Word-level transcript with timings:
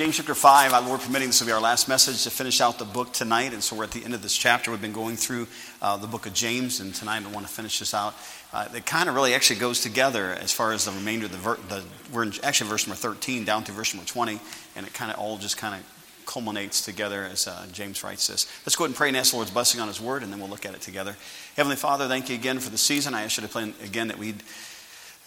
James 0.00 0.16
chapter 0.16 0.34
5, 0.34 0.72
our 0.72 0.80
Lord 0.80 1.02
permitting, 1.02 1.28
this 1.28 1.40
will 1.40 1.48
be 1.48 1.52
our 1.52 1.60
last 1.60 1.86
message 1.86 2.22
to 2.22 2.30
finish 2.30 2.62
out 2.62 2.78
the 2.78 2.86
book 2.86 3.12
tonight. 3.12 3.52
And 3.52 3.62
so 3.62 3.76
we're 3.76 3.84
at 3.84 3.90
the 3.90 4.02
end 4.02 4.14
of 4.14 4.22
this 4.22 4.34
chapter. 4.34 4.70
We've 4.70 4.80
been 4.80 4.94
going 4.94 5.16
through 5.16 5.46
uh, 5.82 5.98
the 5.98 6.06
book 6.06 6.24
of 6.24 6.32
James, 6.32 6.80
and 6.80 6.94
tonight 6.94 7.22
I 7.22 7.30
want 7.30 7.46
to 7.46 7.52
finish 7.52 7.80
this 7.80 7.92
out. 7.92 8.14
Uh, 8.50 8.66
it 8.74 8.86
kind 8.86 9.10
of 9.10 9.14
really 9.14 9.34
actually 9.34 9.60
goes 9.60 9.82
together 9.82 10.32
as 10.40 10.54
far 10.54 10.72
as 10.72 10.86
the 10.86 10.92
remainder 10.92 11.26
of 11.26 11.32
the, 11.32 11.36
ver- 11.36 11.58
the 11.68 11.84
we're 12.14 12.22
in 12.22 12.32
actually 12.42 12.70
verse 12.70 12.86
number 12.86 12.96
13 12.96 13.44
down 13.44 13.62
to 13.64 13.72
verse 13.72 13.92
number 13.92 14.08
20, 14.08 14.40
and 14.74 14.86
it 14.86 14.94
kind 14.94 15.12
of 15.12 15.18
all 15.18 15.36
just 15.36 15.58
kind 15.58 15.74
of 15.74 16.24
culminates 16.24 16.82
together 16.82 17.24
as 17.24 17.46
uh, 17.46 17.66
James 17.70 18.02
writes 18.02 18.26
this. 18.26 18.50
Let's 18.64 18.76
go 18.76 18.84
ahead 18.84 18.92
and 18.92 18.96
pray 18.96 19.08
and 19.08 19.18
ask 19.18 19.32
the 19.32 19.36
Lord's 19.36 19.50
blessing 19.50 19.82
on 19.82 19.88
his 19.88 20.00
word, 20.00 20.22
and 20.22 20.32
then 20.32 20.40
we'll 20.40 20.48
look 20.48 20.64
at 20.64 20.72
it 20.72 20.80
together. 20.80 21.14
Heavenly 21.56 21.76
Father, 21.76 22.08
thank 22.08 22.30
you 22.30 22.36
again 22.36 22.58
for 22.58 22.70
the 22.70 22.78
season. 22.78 23.12
I 23.12 23.24
ask 23.24 23.36
you 23.36 23.46
to 23.46 23.52
pray 23.52 23.74
again 23.84 24.08
that 24.08 24.16
we'd 24.16 24.42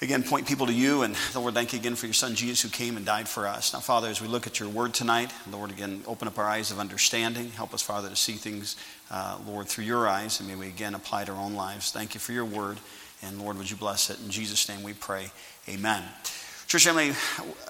again 0.02 0.24
point 0.24 0.48
people 0.48 0.68
to 0.68 0.74
you. 0.74 1.04
And 1.04 1.16
Lord, 1.36 1.54
thank 1.54 1.74
you 1.74 1.80
again 1.80 1.96
for 1.96 2.06
your 2.08 2.14
son 2.14 2.36
Jesus 2.36 2.62
who 2.62 2.70
came 2.70 2.98
and 2.98 3.06
died 3.06 3.28
for 3.28 3.48
us. 3.48 3.74
Now, 3.74 3.80
Father, 3.80 4.10
as 4.10 4.22
we 4.22 4.28
look 4.28 4.48
at 4.48 4.60
your 4.60 4.70
word 4.70 4.94
tonight, 4.94 5.32
Lord, 5.50 5.72
again, 5.72 6.04
open 6.08 6.28
up 6.28 6.38
our 6.38 6.48
eyes 6.48 6.72
of 6.72 6.80
understanding. 6.80 7.50
Help 7.52 7.74
us, 7.74 7.82
Father, 7.82 8.10
to 8.10 8.16
see 8.16 8.34
things, 8.34 8.76
uh, 9.12 9.38
Lord, 9.48 9.68
through 9.68 9.86
your 9.86 10.08
eyes. 10.08 10.40
And 10.40 10.50
may 10.50 10.56
we 10.56 10.68
again 10.68 10.96
apply 10.96 11.26
to 11.26 11.32
our 11.32 11.38
own 11.38 11.54
lives. 11.54 11.92
Thank 11.92 12.14
you 12.14 12.20
for 12.20 12.32
your 12.32 12.46
word. 12.46 12.78
And 13.22 13.42
Lord, 13.42 13.58
would 13.58 13.70
you 13.70 13.78
bless 13.78 14.10
it? 14.10 14.20
In 14.20 14.30
Jesus' 14.30 14.68
name 14.68 14.84
we 14.84 14.94
pray. 14.94 15.32
Amen. 15.70 16.04
Church 16.68 16.86
family, 16.86 17.14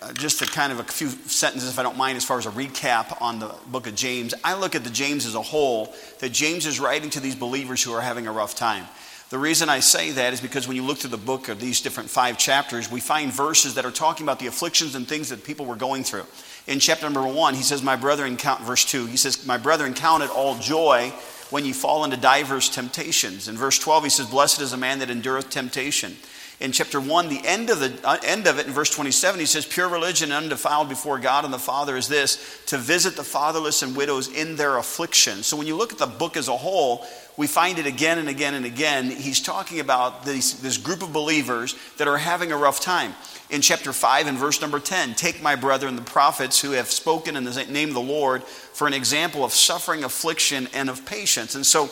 uh, 0.02 0.14
just 0.14 0.42
a 0.42 0.46
kind 0.46 0.72
of 0.72 0.80
a 0.80 0.84
few 0.84 1.10
sentences, 1.10 1.70
if 1.70 1.78
I 1.78 1.84
don't 1.84 1.98
mind, 1.98 2.16
as 2.16 2.24
far 2.24 2.38
as 2.38 2.46
a 2.46 2.52
recap 2.52 3.22
on 3.22 3.38
the 3.40 3.54
book 3.68 3.86
of 3.86 3.96
James. 3.96 4.34
I 4.44 4.54
look 4.54 4.76
at 4.76 4.84
the 4.84 4.90
James 4.90 5.26
as 5.26 5.36
a 5.36 5.42
whole, 5.42 5.94
that 6.20 6.32
James 6.32 6.66
is 6.66 6.80
writing 6.80 7.10
to 7.10 7.20
these 7.20 7.36
believers 7.36 7.84
who 7.84 7.92
are 7.94 8.02
having 8.02 8.28
a 8.28 8.32
rough 8.32 8.56
time. 8.56 8.86
The 9.34 9.40
reason 9.40 9.68
I 9.68 9.80
say 9.80 10.12
that 10.12 10.32
is 10.32 10.42
because 10.42 10.68
when 10.68 10.78
you 10.78 10.84
look 10.84 11.00
through 11.00 11.10
the 11.10 11.18
book 11.18 11.50
of 11.50 11.60
these 11.60 11.82
different 11.82 12.08
five 12.08 12.38
chapters, 12.38 12.92
we 12.92 13.00
find 13.00 13.34
verses 13.34 13.74
that 13.74 13.84
are 13.84 13.90
talking 13.90 14.24
about 14.24 14.38
the 14.38 14.46
afflictions 14.46 14.94
and 14.94 15.08
things 15.08 15.30
that 15.30 15.44
people 15.44 15.66
were 15.66 15.76
going 15.76 16.04
through. 16.04 16.28
In 16.68 16.80
chapter 16.80 17.10
number 17.10 17.26
one, 17.26 17.56
he 17.56 17.64
says, 17.64 17.82
My 17.82 17.96
brethren, 17.96 18.38
count, 18.38 18.62
verse 18.62 18.86
two, 18.86 19.08
he 19.08 19.18
says, 19.18 19.44
My 19.48 19.58
brethren, 19.58 19.96
count 19.96 20.22
it 20.22 20.30
all 20.30 20.60
joy 20.60 21.12
when 21.50 21.66
you 21.66 21.74
fall 21.74 22.04
into 22.04 22.16
divers 22.16 22.70
temptations. 22.70 23.48
In 23.48 23.58
verse 23.58 23.80
12, 23.80 24.04
he 24.04 24.10
says, 24.12 24.28
Blessed 24.30 24.62
is 24.62 24.72
a 24.72 24.78
man 24.78 25.00
that 25.00 25.10
endureth 25.10 25.50
temptation. 25.50 26.16
In 26.64 26.72
chapter 26.72 27.02
1, 27.02 27.28
the 27.28 27.42
end 27.44 27.70
of, 27.70 27.82
the, 27.82 27.94
uh, 28.06 28.18
end 28.24 28.48
of 28.48 28.58
it, 28.58 28.68
in 28.68 28.72
verse 28.72 28.90
27, 28.90 29.38
he 29.38 29.46
says, 29.46 29.66
Pure 29.66 29.90
religion 29.90 30.32
undefiled 30.32 30.88
before 30.88 31.20
God 31.20 31.44
and 31.44 31.54
the 31.54 31.60
Father 31.60 31.98
is 31.98 32.08
this, 32.08 32.64
to 32.68 32.78
visit 32.78 33.18
the 33.18 33.24
fatherless 33.24 33.82
and 33.82 33.98
widows 33.98 34.30
in 34.30 34.56
their 34.56 34.78
affliction. 34.78 35.44
So 35.44 35.58
when 35.58 35.68
you 35.68 35.76
look 35.76 35.92
at 35.92 36.00
the 36.00 36.06
book 36.06 36.38
as 36.38 36.48
a 36.48 36.56
whole, 36.56 37.06
we 37.36 37.48
find 37.48 37.80
it 37.80 37.86
again 37.86 38.18
and 38.18 38.30
again 38.30 38.54
and 38.54 38.66
again. 38.66 39.12
He's 39.12 39.42
talking 39.42 39.82
about 39.82 40.24
this 40.24 40.78
group 40.78 41.04
of 41.04 41.12
believers 41.12 41.76
that 41.98 42.08
are 42.08 42.18
having 42.18 42.54
a 42.54 42.58
rough 42.58 42.80
time. 42.80 43.14
In 43.50 43.60
chapter 43.60 43.92
5 43.92 44.28
and 44.28 44.38
verse 44.38 44.62
number 44.62 44.80
10, 44.80 45.16
take 45.16 45.42
my 45.42 45.58
brethren, 45.58 45.98
the 45.98 46.02
prophets 46.02 46.62
who 46.62 46.72
have 46.72 46.90
spoken 46.90 47.36
in 47.36 47.44
the 47.44 47.66
name 47.66 47.90
of 47.90 47.96
the 47.96 48.02
Lord 48.02 48.42
for 48.42 48.88
an 48.88 48.94
example 48.94 49.44
of 49.44 49.52
suffering, 49.52 50.06
affliction, 50.06 50.70
and 50.74 50.90
of 50.90 51.06
patience. 51.06 51.56
And 51.56 51.66
so 51.66 51.90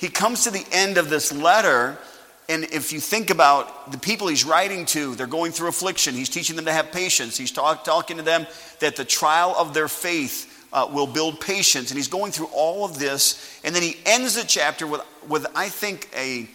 he 0.00 0.08
comes 0.08 0.44
to 0.44 0.50
the 0.50 0.64
end 0.72 0.96
of 0.96 1.10
this 1.10 1.30
letter. 1.30 1.98
And 2.48 2.64
if 2.64 2.92
you 2.92 3.00
think 3.00 3.30
about 3.30 3.90
the 3.90 3.98
people 3.98 4.28
he's 4.28 4.44
writing 4.44 4.84
to, 4.86 5.14
they're 5.14 5.26
going 5.26 5.52
through 5.52 5.68
affliction. 5.68 6.14
He's 6.14 6.28
teaching 6.28 6.56
them 6.56 6.66
to 6.66 6.72
have 6.72 6.92
patience. 6.92 7.36
He's 7.36 7.50
talk, 7.50 7.84
talking 7.84 8.18
to 8.18 8.22
them 8.22 8.46
that 8.80 8.96
the 8.96 9.04
trial 9.04 9.54
of 9.56 9.72
their 9.72 9.88
faith 9.88 10.68
uh, 10.72 10.88
will 10.92 11.06
build 11.06 11.40
patience. 11.40 11.90
And 11.90 11.96
he's 11.96 12.08
going 12.08 12.32
through 12.32 12.50
all 12.52 12.84
of 12.84 12.98
this. 12.98 13.60
And 13.64 13.74
then 13.74 13.82
he 13.82 13.96
ends 14.04 14.34
the 14.34 14.44
chapter 14.44 14.86
with, 14.86 15.00
with, 15.26 15.46
I 15.54 15.68
think, 15.70 16.10
a 16.14 16.48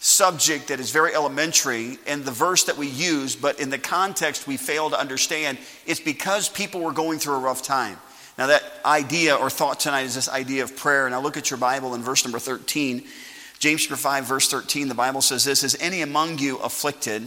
subject 0.00 0.68
that 0.68 0.80
is 0.80 0.90
very 0.90 1.14
elementary 1.14 1.98
and 2.06 2.24
the 2.24 2.30
verse 2.30 2.64
that 2.64 2.76
we 2.76 2.86
use, 2.88 3.34
but 3.34 3.60
in 3.60 3.70
the 3.70 3.78
context 3.78 4.46
we 4.46 4.56
fail 4.56 4.90
to 4.90 4.98
understand. 4.98 5.58
It's 5.86 6.00
because 6.00 6.48
people 6.48 6.80
were 6.80 6.92
going 6.92 7.18
through 7.18 7.34
a 7.34 7.40
rough 7.40 7.62
time. 7.62 7.98
Now, 8.38 8.48
that 8.48 8.62
idea 8.84 9.34
or 9.34 9.48
thought 9.48 9.80
tonight 9.80 10.02
is 10.02 10.14
this 10.14 10.28
idea 10.28 10.62
of 10.62 10.76
prayer. 10.76 11.08
Now, 11.08 11.20
look 11.20 11.36
at 11.36 11.50
your 11.50 11.58
Bible 11.58 11.94
in 11.94 12.02
verse 12.02 12.24
number 12.24 12.38
13. 12.38 13.02
James 13.58 13.82
chapter 13.82 13.96
5, 13.96 14.24
verse 14.24 14.48
13, 14.48 14.88
the 14.88 14.94
Bible 14.94 15.22
says 15.22 15.44
this 15.44 15.62
Is 15.62 15.76
any 15.80 16.02
among 16.02 16.38
you 16.38 16.58
afflicted? 16.58 17.26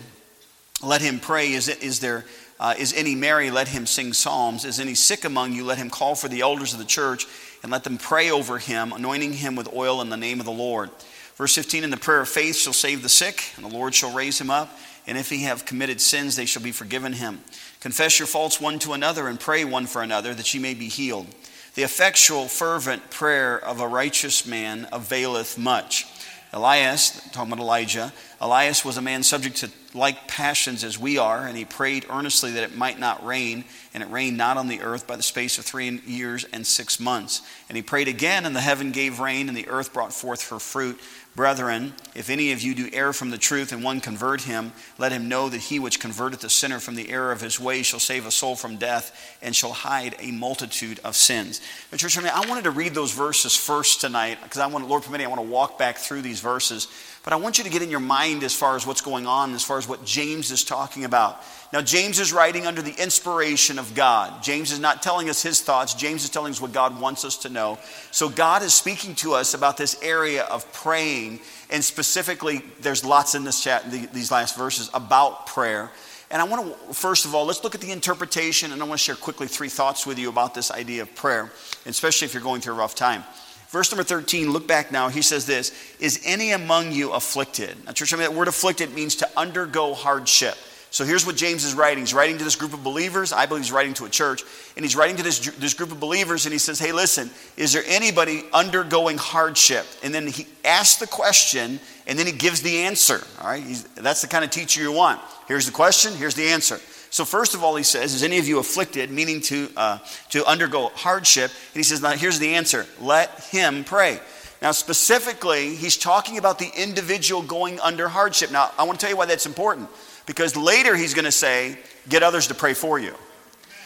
Let 0.81 1.01
him 1.01 1.19
pray. 1.19 1.51
Is, 1.51 1.67
it, 1.67 1.83
is 1.83 1.99
there 1.99 2.25
uh, 2.59 2.75
is 2.77 2.93
any 2.93 3.15
merry, 3.15 3.51
let 3.51 3.69
him 3.69 3.85
sing 3.85 4.11
psalms. 4.11 4.65
Is 4.65 4.79
any 4.79 4.93
sick 4.93 5.23
among 5.23 5.53
you, 5.53 5.63
let 5.63 5.77
him 5.77 5.89
call 5.89 6.15
for 6.15 6.27
the 6.27 6.41
elders 6.41 6.73
of 6.73 6.79
the 6.79 6.85
church 6.85 7.25
and 7.63 7.71
let 7.71 7.83
them 7.83 7.97
pray 7.97 8.29
over 8.29 8.57
him, 8.57 8.91
anointing 8.91 9.33
him 9.33 9.55
with 9.55 9.73
oil 9.73 10.01
in 10.01 10.09
the 10.09 10.17
name 10.17 10.39
of 10.39 10.45
the 10.45 10.51
Lord. 10.51 10.89
Verse 11.35 11.55
15 11.55 11.85
And 11.85 11.93
the 11.93 11.97
prayer 11.97 12.21
of 12.21 12.29
faith 12.29 12.57
shall 12.57 12.73
save 12.73 13.01
the 13.01 13.09
sick, 13.09 13.43
and 13.55 13.65
the 13.65 13.75
Lord 13.75 13.95
shall 13.95 14.13
raise 14.13 14.39
him 14.39 14.49
up. 14.49 14.77
And 15.07 15.17
if 15.17 15.29
he 15.29 15.43
have 15.43 15.65
committed 15.65 16.01
sins, 16.01 16.35
they 16.35 16.45
shall 16.45 16.61
be 16.61 16.73
forgiven 16.73 17.13
him. 17.13 17.39
Confess 17.79 18.19
your 18.19 18.27
faults 18.27 18.59
one 18.59 18.77
to 18.79 18.93
another 18.93 19.27
and 19.27 19.39
pray 19.39 19.63
one 19.63 19.87
for 19.87 20.03
another 20.03 20.33
that 20.33 20.53
ye 20.53 20.59
may 20.59 20.73
be 20.73 20.89
healed. 20.89 21.27
The 21.75 21.83
effectual, 21.83 22.47
fervent 22.47 23.09
prayer 23.09 23.57
of 23.57 23.79
a 23.79 23.87
righteous 23.87 24.45
man 24.45 24.87
availeth 24.91 25.57
much. 25.57 26.05
Elias, 26.53 27.29
talking 27.31 27.53
about 27.53 27.61
Elijah, 27.63 28.11
Elias 28.41 28.85
was 28.85 28.97
a 28.97 29.01
man 29.01 29.21
subject 29.21 29.57
to 29.57 29.69
like 29.93 30.27
passions 30.27 30.83
as 30.83 30.97
we 30.97 31.17
are, 31.17 31.45
and 31.45 31.57
he 31.57 31.65
prayed 31.65 32.05
earnestly 32.09 32.51
that 32.51 32.63
it 32.63 32.77
might 32.77 32.99
not 32.99 33.25
rain, 33.25 33.65
and 33.93 34.03
it 34.03 34.09
rained 34.09 34.37
not 34.37 34.55
on 34.55 34.67
the 34.67 34.81
earth 34.81 35.07
by 35.07 35.15
the 35.15 35.23
space 35.23 35.57
of 35.57 35.65
three 35.65 36.01
years 36.05 36.45
and 36.53 36.65
six 36.65 36.99
months. 36.99 37.41
And 37.67 37.75
he 37.75 37.81
prayed 37.81 38.07
again, 38.07 38.45
and 38.45 38.55
the 38.55 38.61
heaven 38.61 38.91
gave 38.91 39.19
rain, 39.19 39.49
and 39.49 39.57
the 39.57 39.67
earth 39.67 39.91
brought 39.91 40.13
forth 40.13 40.49
her 40.49 40.59
fruit. 40.59 40.99
Brethren, 41.35 41.93
if 42.15 42.29
any 42.29 42.51
of 42.51 42.61
you 42.61 42.75
do 42.75 42.89
err 42.91 43.13
from 43.13 43.29
the 43.29 43.37
truth 43.37 43.71
and 43.71 43.83
one 43.83 44.01
convert 44.01 44.41
him, 44.41 44.73
let 44.97 45.11
him 45.11 45.29
know 45.29 45.47
that 45.47 45.61
he 45.61 45.79
which 45.79 45.99
converteth 45.99 46.43
a 46.43 46.49
sinner 46.49 46.79
from 46.79 46.95
the 46.95 47.09
error 47.09 47.31
of 47.31 47.39
his 47.39 47.59
way 47.59 47.81
shall 47.81 47.99
save 47.99 48.25
a 48.25 48.31
soul 48.31 48.55
from 48.55 48.77
death 48.77 49.37
and 49.41 49.55
shall 49.55 49.71
hide 49.71 50.15
a 50.19 50.31
multitude 50.31 50.99
of 51.03 51.15
sins. 51.15 51.61
But 51.91 51.99
church, 51.99 52.17
I 52.17 52.47
wanted 52.47 52.65
to 52.65 52.71
read 52.71 52.93
those 52.93 53.13
verses 53.13 53.55
first 53.55 54.01
tonight 54.01 54.39
because 54.43 54.59
I 54.59 54.67
want, 54.67 54.87
Lord 54.89 55.03
permitting, 55.03 55.27
I 55.27 55.29
want 55.29 55.41
to 55.41 55.47
walk 55.47 55.79
back 55.79 55.97
through 55.97 56.23
these 56.23 56.41
verses 56.41 56.87
but 57.23 57.33
I 57.33 57.35
want 57.35 57.57
you 57.57 57.63
to 57.63 57.69
get 57.69 57.81
in 57.81 57.89
your 57.89 57.99
mind 57.99 58.43
as 58.43 58.55
far 58.55 58.75
as 58.75 58.87
what's 58.87 59.01
going 59.01 59.27
on, 59.27 59.53
as 59.53 59.63
far 59.63 59.77
as 59.77 59.87
what 59.87 60.05
James 60.05 60.51
is 60.51 60.63
talking 60.63 61.03
about. 61.03 61.43
Now, 61.71 61.81
James 61.81 62.19
is 62.19 62.33
writing 62.33 62.65
under 62.65 62.81
the 62.81 62.93
inspiration 63.01 63.77
of 63.77 63.93
God. 63.93 64.41
James 64.41 64.71
is 64.71 64.79
not 64.79 65.03
telling 65.03 65.29
us 65.29 65.43
his 65.43 65.61
thoughts, 65.61 65.93
James 65.93 66.23
is 66.23 66.29
telling 66.29 66.51
us 66.51 66.61
what 66.61 66.71
God 66.71 66.99
wants 66.99 67.25
us 67.25 67.37
to 67.39 67.49
know. 67.49 67.77
So, 68.11 68.29
God 68.29 68.63
is 68.63 68.73
speaking 68.73 69.15
to 69.15 69.33
us 69.33 69.53
about 69.53 69.77
this 69.77 70.01
area 70.01 70.43
of 70.43 70.71
praying, 70.73 71.41
and 71.69 71.83
specifically, 71.83 72.63
there's 72.81 73.03
lots 73.05 73.35
in 73.35 73.43
this 73.43 73.63
chat, 73.63 73.91
these 73.91 74.31
last 74.31 74.57
verses 74.57 74.89
about 74.93 75.45
prayer. 75.47 75.91
And 76.31 76.41
I 76.41 76.45
want 76.45 76.87
to, 76.87 76.93
first 76.93 77.25
of 77.25 77.33
all, 77.33 77.45
let's 77.45 77.63
look 77.63 77.75
at 77.75 77.81
the 77.81 77.91
interpretation, 77.91 78.71
and 78.71 78.81
I 78.81 78.85
want 78.85 78.99
to 78.99 79.03
share 79.03 79.15
quickly 79.15 79.47
three 79.47 79.69
thoughts 79.69 80.05
with 80.05 80.19
you 80.19 80.29
about 80.29 80.53
this 80.53 80.71
idea 80.71 81.01
of 81.01 81.13
prayer, 81.15 81.51
especially 81.85 82.25
if 82.25 82.33
you're 82.33 82.43
going 82.43 82.61
through 82.61 82.73
a 82.73 82.77
rough 82.77 82.95
time. 82.95 83.23
Verse 83.69 83.91
number 83.91 84.03
13, 84.03 84.51
look 84.51 84.67
back 84.67 84.91
now. 84.91 85.09
He 85.09 85.21
says 85.21 85.45
this 85.45 85.71
Is 85.99 86.21
any 86.25 86.51
among 86.51 86.91
you 86.91 87.11
afflicted? 87.11 87.75
Now, 87.85 87.91
church, 87.91 88.13
I 88.13 88.17
mean, 88.17 88.27
that 88.27 88.35
word 88.35 88.47
afflicted 88.47 88.93
means 88.93 89.15
to 89.17 89.29
undergo 89.37 89.93
hardship. 89.93 90.55
So 90.91 91.05
here's 91.05 91.23
what 91.23 91.35
James 91.35 91.65
is 91.65 91.75
writing. 91.75 91.99
He's 91.99 92.15
writing 92.15 92.39
to 92.39 92.43
this 92.43 92.55
group 92.55 92.73
of 92.73 92.83
believers. 92.83 93.31
I 93.31 93.45
believe 93.45 93.63
he's 93.63 93.71
writing 93.71 93.93
to 93.95 94.05
a 94.05 94.09
church. 94.09 94.43
And 94.75 94.83
he's 94.83 94.95
writing 94.95 95.17
to 95.17 95.23
this, 95.23 95.39
this 95.57 95.75
group 95.75 95.91
of 95.91 95.99
believers 95.99 96.47
and 96.47 96.53
he 96.53 96.57
says, 96.57 96.79
Hey, 96.79 96.91
listen, 96.91 97.29
is 97.57 97.73
there 97.73 97.83
anybody 97.85 98.43
undergoing 98.53 99.19
hardship? 99.19 99.85
And 100.01 100.13
then 100.13 100.25
he 100.25 100.47
asks 100.65 100.99
the 100.99 101.05
question 101.05 101.79
and 102.07 102.17
then 102.17 102.25
he 102.25 102.31
gives 102.31 102.63
the 102.63 102.79
answer. 102.79 103.21
All 103.39 103.49
right? 103.49 103.61
He's, 103.61 103.83
that's 103.83 104.21
the 104.21 104.27
kind 104.27 104.43
of 104.43 104.49
teacher 104.49 104.81
you 104.81 104.91
want. 104.91 105.21
Here's 105.47 105.67
the 105.67 105.71
question, 105.71 106.13
here's 106.15 106.33
the 106.33 106.47
answer. 106.47 106.79
So, 107.11 107.25
first 107.25 107.55
of 107.55 107.63
all, 107.63 107.75
he 107.75 107.83
says, 107.83 108.13
Is 108.13 108.23
any 108.23 108.37
of 108.37 108.47
you 108.47 108.59
afflicted, 108.59 109.09
meaning 109.09 109.41
to, 109.41 109.69
uh, 109.75 109.97
to 110.29 110.45
undergo 110.45 110.89
hardship? 110.89 111.49
And 111.49 111.75
he 111.75 111.83
says, 111.83 112.01
Now, 112.01 112.11
here's 112.11 112.39
the 112.39 112.55
answer 112.55 112.85
let 113.01 113.43
him 113.45 113.83
pray. 113.83 114.19
Now, 114.61 114.71
specifically, 114.71 115.75
he's 115.75 115.97
talking 115.97 116.37
about 116.37 116.59
the 116.59 116.69
individual 116.77 117.41
going 117.41 117.79
under 117.79 118.07
hardship. 118.07 118.51
Now, 118.51 118.71
I 118.77 118.83
want 118.83 118.99
to 118.99 119.03
tell 119.03 119.11
you 119.11 119.17
why 119.17 119.25
that's 119.25 119.45
important. 119.45 119.89
Because 120.25 120.55
later 120.55 120.95
he's 120.95 121.13
going 121.13 121.25
to 121.25 121.31
say, 121.31 121.77
Get 122.07 122.23
others 122.23 122.47
to 122.47 122.55
pray 122.55 122.73
for 122.73 122.99
you. 122.99 123.13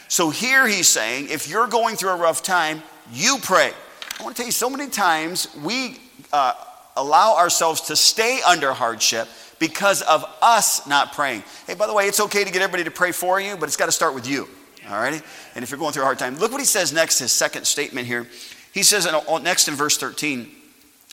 So, 0.10 0.30
here 0.30 0.68
he's 0.68 0.88
saying, 0.88 1.30
If 1.30 1.48
you're 1.48 1.68
going 1.68 1.96
through 1.96 2.12
a 2.12 2.18
rough 2.18 2.44
time, 2.44 2.84
you 3.12 3.38
pray. 3.42 3.72
I 4.20 4.24
want 4.24 4.36
to 4.36 4.42
tell 4.42 4.48
you, 4.48 4.52
so 4.52 4.70
many 4.70 4.90
times 4.90 5.48
we 5.64 6.00
uh, 6.34 6.54
allow 6.98 7.38
ourselves 7.38 7.82
to 7.82 7.96
stay 7.96 8.42
under 8.46 8.74
hardship 8.74 9.28
because 9.64 10.02
of 10.02 10.26
us 10.42 10.86
not 10.88 11.14
praying. 11.14 11.42
Hey, 11.66 11.74
by 11.74 11.88
the 11.88 11.94
way, 11.94 12.10
it's 12.10 12.20
okay 12.20 12.44
to 12.44 12.52
get 12.52 12.62
everybody 12.62 12.84
to 12.84 12.92
pray 12.92 13.14
for 13.14 13.40
you, 13.40 13.56
but 13.56 13.68
it's 13.70 13.78
got 13.78 13.86
to 13.86 13.94
start 13.94 14.14
with 14.14 14.28
you. 14.28 14.50
All 14.90 15.00
righty? 15.00 15.22
And 15.56 15.64
if 15.64 15.72
you're 15.72 15.80
going 15.80 15.94
through 15.94 16.02
a 16.02 16.06
hard 16.06 16.20
time, 16.20 16.36
look 16.36 16.52
what 16.52 16.60
he 16.60 16.66
says 16.66 16.92
next, 16.92 17.20
his 17.20 17.32
second 17.32 17.66
statement 17.66 18.06
here. 18.06 18.28
He 18.74 18.84
says 18.84 19.08
uh, 19.08 19.40
next 19.40 19.70
in 19.70 19.76
verse 19.76 19.98
13, 19.98 20.52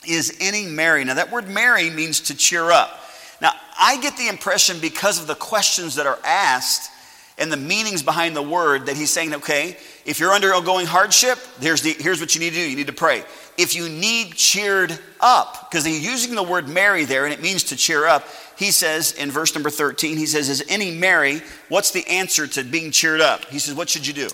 is 0.05 0.35
any 0.41 0.65
merry? 0.65 1.05
Now, 1.05 1.13
that 1.13 1.31
word 1.31 1.47
merry 1.47 1.89
means 1.89 2.19
to 2.21 2.35
cheer 2.35 2.71
up. 2.71 2.99
Now, 3.39 3.53
I 3.79 4.01
get 4.01 4.17
the 4.17 4.27
impression 4.27 4.79
because 4.81 5.21
of 5.21 5.27
the 5.27 5.35
questions 5.35 5.95
that 5.95 6.05
are 6.05 6.19
asked 6.25 6.91
and 7.37 7.49
the 7.49 7.57
meanings 7.57 8.03
behind 8.03 8.35
the 8.35 8.43
word 8.43 8.87
that 8.87 8.97
he's 8.97 9.11
saying, 9.11 9.33
okay, 9.33 9.77
if 10.05 10.19
you're 10.19 10.33
undergoing 10.33 10.87
hardship, 10.87 11.39
here's, 11.61 11.83
the, 11.83 11.93
here's 11.93 12.19
what 12.19 12.35
you 12.35 12.41
need 12.41 12.49
to 12.49 12.55
do 12.55 12.69
you 12.69 12.75
need 12.75 12.87
to 12.87 12.93
pray 12.93 13.23
if 13.57 13.75
you 13.75 13.89
need 13.89 14.33
cheered 14.33 14.97
up, 15.19 15.69
because 15.69 15.85
he's 15.85 16.05
using 16.05 16.35
the 16.35 16.43
word 16.43 16.67
merry 16.67 17.05
there 17.05 17.25
and 17.25 17.33
it 17.33 17.41
means 17.41 17.65
to 17.65 17.75
cheer 17.75 18.07
up, 18.07 18.27
he 18.57 18.71
says 18.71 19.13
in 19.13 19.31
verse 19.31 19.53
number 19.55 19.69
13, 19.69 20.17
he 20.17 20.25
says, 20.25 20.49
Is 20.49 20.63
any 20.69 20.91
merry? 20.91 21.41
What's 21.69 21.91
the 21.91 22.07
answer 22.07 22.47
to 22.47 22.63
being 22.63 22.91
cheered 22.91 23.21
up? 23.21 23.45
He 23.45 23.59
says, 23.59 23.75
What 23.75 23.89
should 23.89 24.05
you 24.05 24.13
do? 24.13 24.29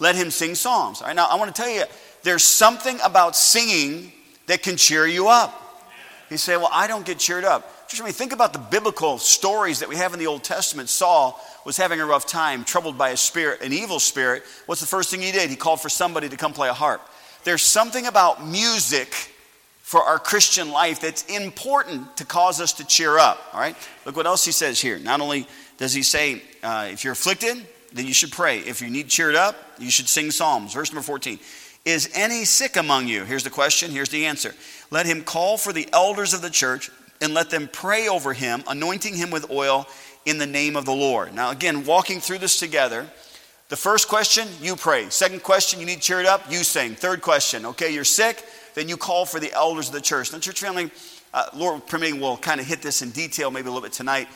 let 0.00 0.14
him 0.14 0.30
sing 0.30 0.54
psalms. 0.54 1.00
All 1.00 1.08
right, 1.08 1.16
now 1.16 1.26
I 1.26 1.36
want 1.36 1.54
to 1.54 1.62
tell 1.62 1.70
you, 1.70 1.84
there's 2.22 2.44
something 2.44 2.98
about 3.04 3.36
singing 3.36 4.12
that 4.46 4.62
can 4.62 4.76
cheer 4.76 5.06
you 5.06 5.28
up. 5.28 5.64
You 6.30 6.36
say, 6.36 6.56
well, 6.56 6.70
I 6.72 6.86
don't 6.86 7.06
get 7.06 7.18
cheered 7.18 7.44
up. 7.44 7.88
Just 7.88 8.02
I 8.02 8.04
mean, 8.04 8.12
think 8.12 8.32
about 8.32 8.52
the 8.52 8.58
biblical 8.58 9.16
stories 9.16 9.78
that 9.78 9.88
we 9.88 9.96
have 9.96 10.12
in 10.12 10.18
the 10.18 10.26
Old 10.26 10.44
Testament. 10.44 10.90
Saul 10.90 11.40
was 11.64 11.78
having 11.78 12.00
a 12.00 12.06
rough 12.06 12.26
time, 12.26 12.64
troubled 12.64 12.98
by 12.98 13.10
a 13.10 13.16
spirit, 13.16 13.62
an 13.62 13.72
evil 13.72 13.98
spirit. 13.98 14.42
What's 14.66 14.82
the 14.82 14.86
first 14.86 15.10
thing 15.10 15.22
he 15.22 15.32
did? 15.32 15.48
He 15.48 15.56
called 15.56 15.80
for 15.80 15.88
somebody 15.88 16.28
to 16.28 16.36
come 16.36 16.52
play 16.52 16.68
a 16.68 16.74
harp. 16.74 17.00
There's 17.44 17.62
something 17.62 18.06
about 18.06 18.46
music 18.46 19.32
for 19.88 20.02
our 20.02 20.18
Christian 20.18 20.70
life 20.70 21.00
that's 21.00 21.24
important 21.34 22.18
to 22.18 22.26
cause 22.26 22.60
us 22.60 22.74
to 22.74 22.86
cheer 22.86 23.18
up. 23.18 23.42
All 23.54 23.58
right? 23.58 23.74
Look 24.04 24.16
what 24.16 24.26
else 24.26 24.44
he 24.44 24.52
says 24.52 24.78
here. 24.78 24.98
Not 24.98 25.22
only 25.22 25.48
does 25.78 25.94
he 25.94 26.02
say, 26.02 26.42
uh, 26.62 26.88
if 26.92 27.04
you're 27.04 27.14
afflicted, 27.14 27.66
then 27.94 28.06
you 28.06 28.12
should 28.12 28.30
pray. 28.30 28.58
If 28.58 28.82
you 28.82 28.90
need 28.90 29.08
cheered 29.08 29.34
up, 29.34 29.56
you 29.78 29.90
should 29.90 30.06
sing 30.06 30.30
psalms. 30.30 30.74
Verse 30.74 30.92
number 30.92 31.00
14. 31.00 31.38
Is 31.86 32.10
any 32.14 32.44
sick 32.44 32.76
among 32.76 33.08
you? 33.08 33.24
Here's 33.24 33.44
the 33.44 33.48
question, 33.48 33.90
here's 33.90 34.10
the 34.10 34.26
answer. 34.26 34.54
Let 34.90 35.06
him 35.06 35.24
call 35.24 35.56
for 35.56 35.72
the 35.72 35.88
elders 35.90 36.34
of 36.34 36.42
the 36.42 36.50
church 36.50 36.90
and 37.22 37.32
let 37.32 37.48
them 37.48 37.66
pray 37.72 38.08
over 38.08 38.34
him, 38.34 38.62
anointing 38.68 39.14
him 39.14 39.30
with 39.30 39.50
oil 39.50 39.86
in 40.26 40.36
the 40.36 40.46
name 40.46 40.76
of 40.76 40.84
the 40.84 40.92
Lord. 40.92 41.32
Now, 41.32 41.50
again, 41.50 41.86
walking 41.86 42.20
through 42.20 42.38
this 42.38 42.60
together, 42.60 43.06
the 43.70 43.76
first 43.76 44.06
question, 44.06 44.48
you 44.60 44.76
pray. 44.76 45.08
Second 45.08 45.42
question, 45.42 45.80
you 45.80 45.86
need 45.86 46.02
cheered 46.02 46.26
up, 46.26 46.52
you 46.52 46.58
sing. 46.58 46.94
Third 46.94 47.22
question, 47.22 47.64
okay, 47.64 47.90
you're 47.90 48.04
sick, 48.04 48.44
then 48.78 48.88
you 48.88 48.96
call 48.96 49.26
for 49.26 49.40
the 49.40 49.52
elders 49.52 49.88
of 49.88 49.94
the 49.94 50.00
church. 50.00 50.32
Now, 50.32 50.38
church 50.38 50.60
family, 50.60 50.90
uh, 51.34 51.46
Lord 51.52 51.86
permitting, 51.86 52.20
we'll 52.20 52.36
kind 52.36 52.60
of 52.60 52.66
hit 52.66 52.80
this 52.80 53.02
in 53.02 53.10
detail 53.10 53.50
maybe 53.50 53.66
a 53.66 53.70
little 53.70 53.82
bit 53.82 53.92
tonight. 53.92 54.28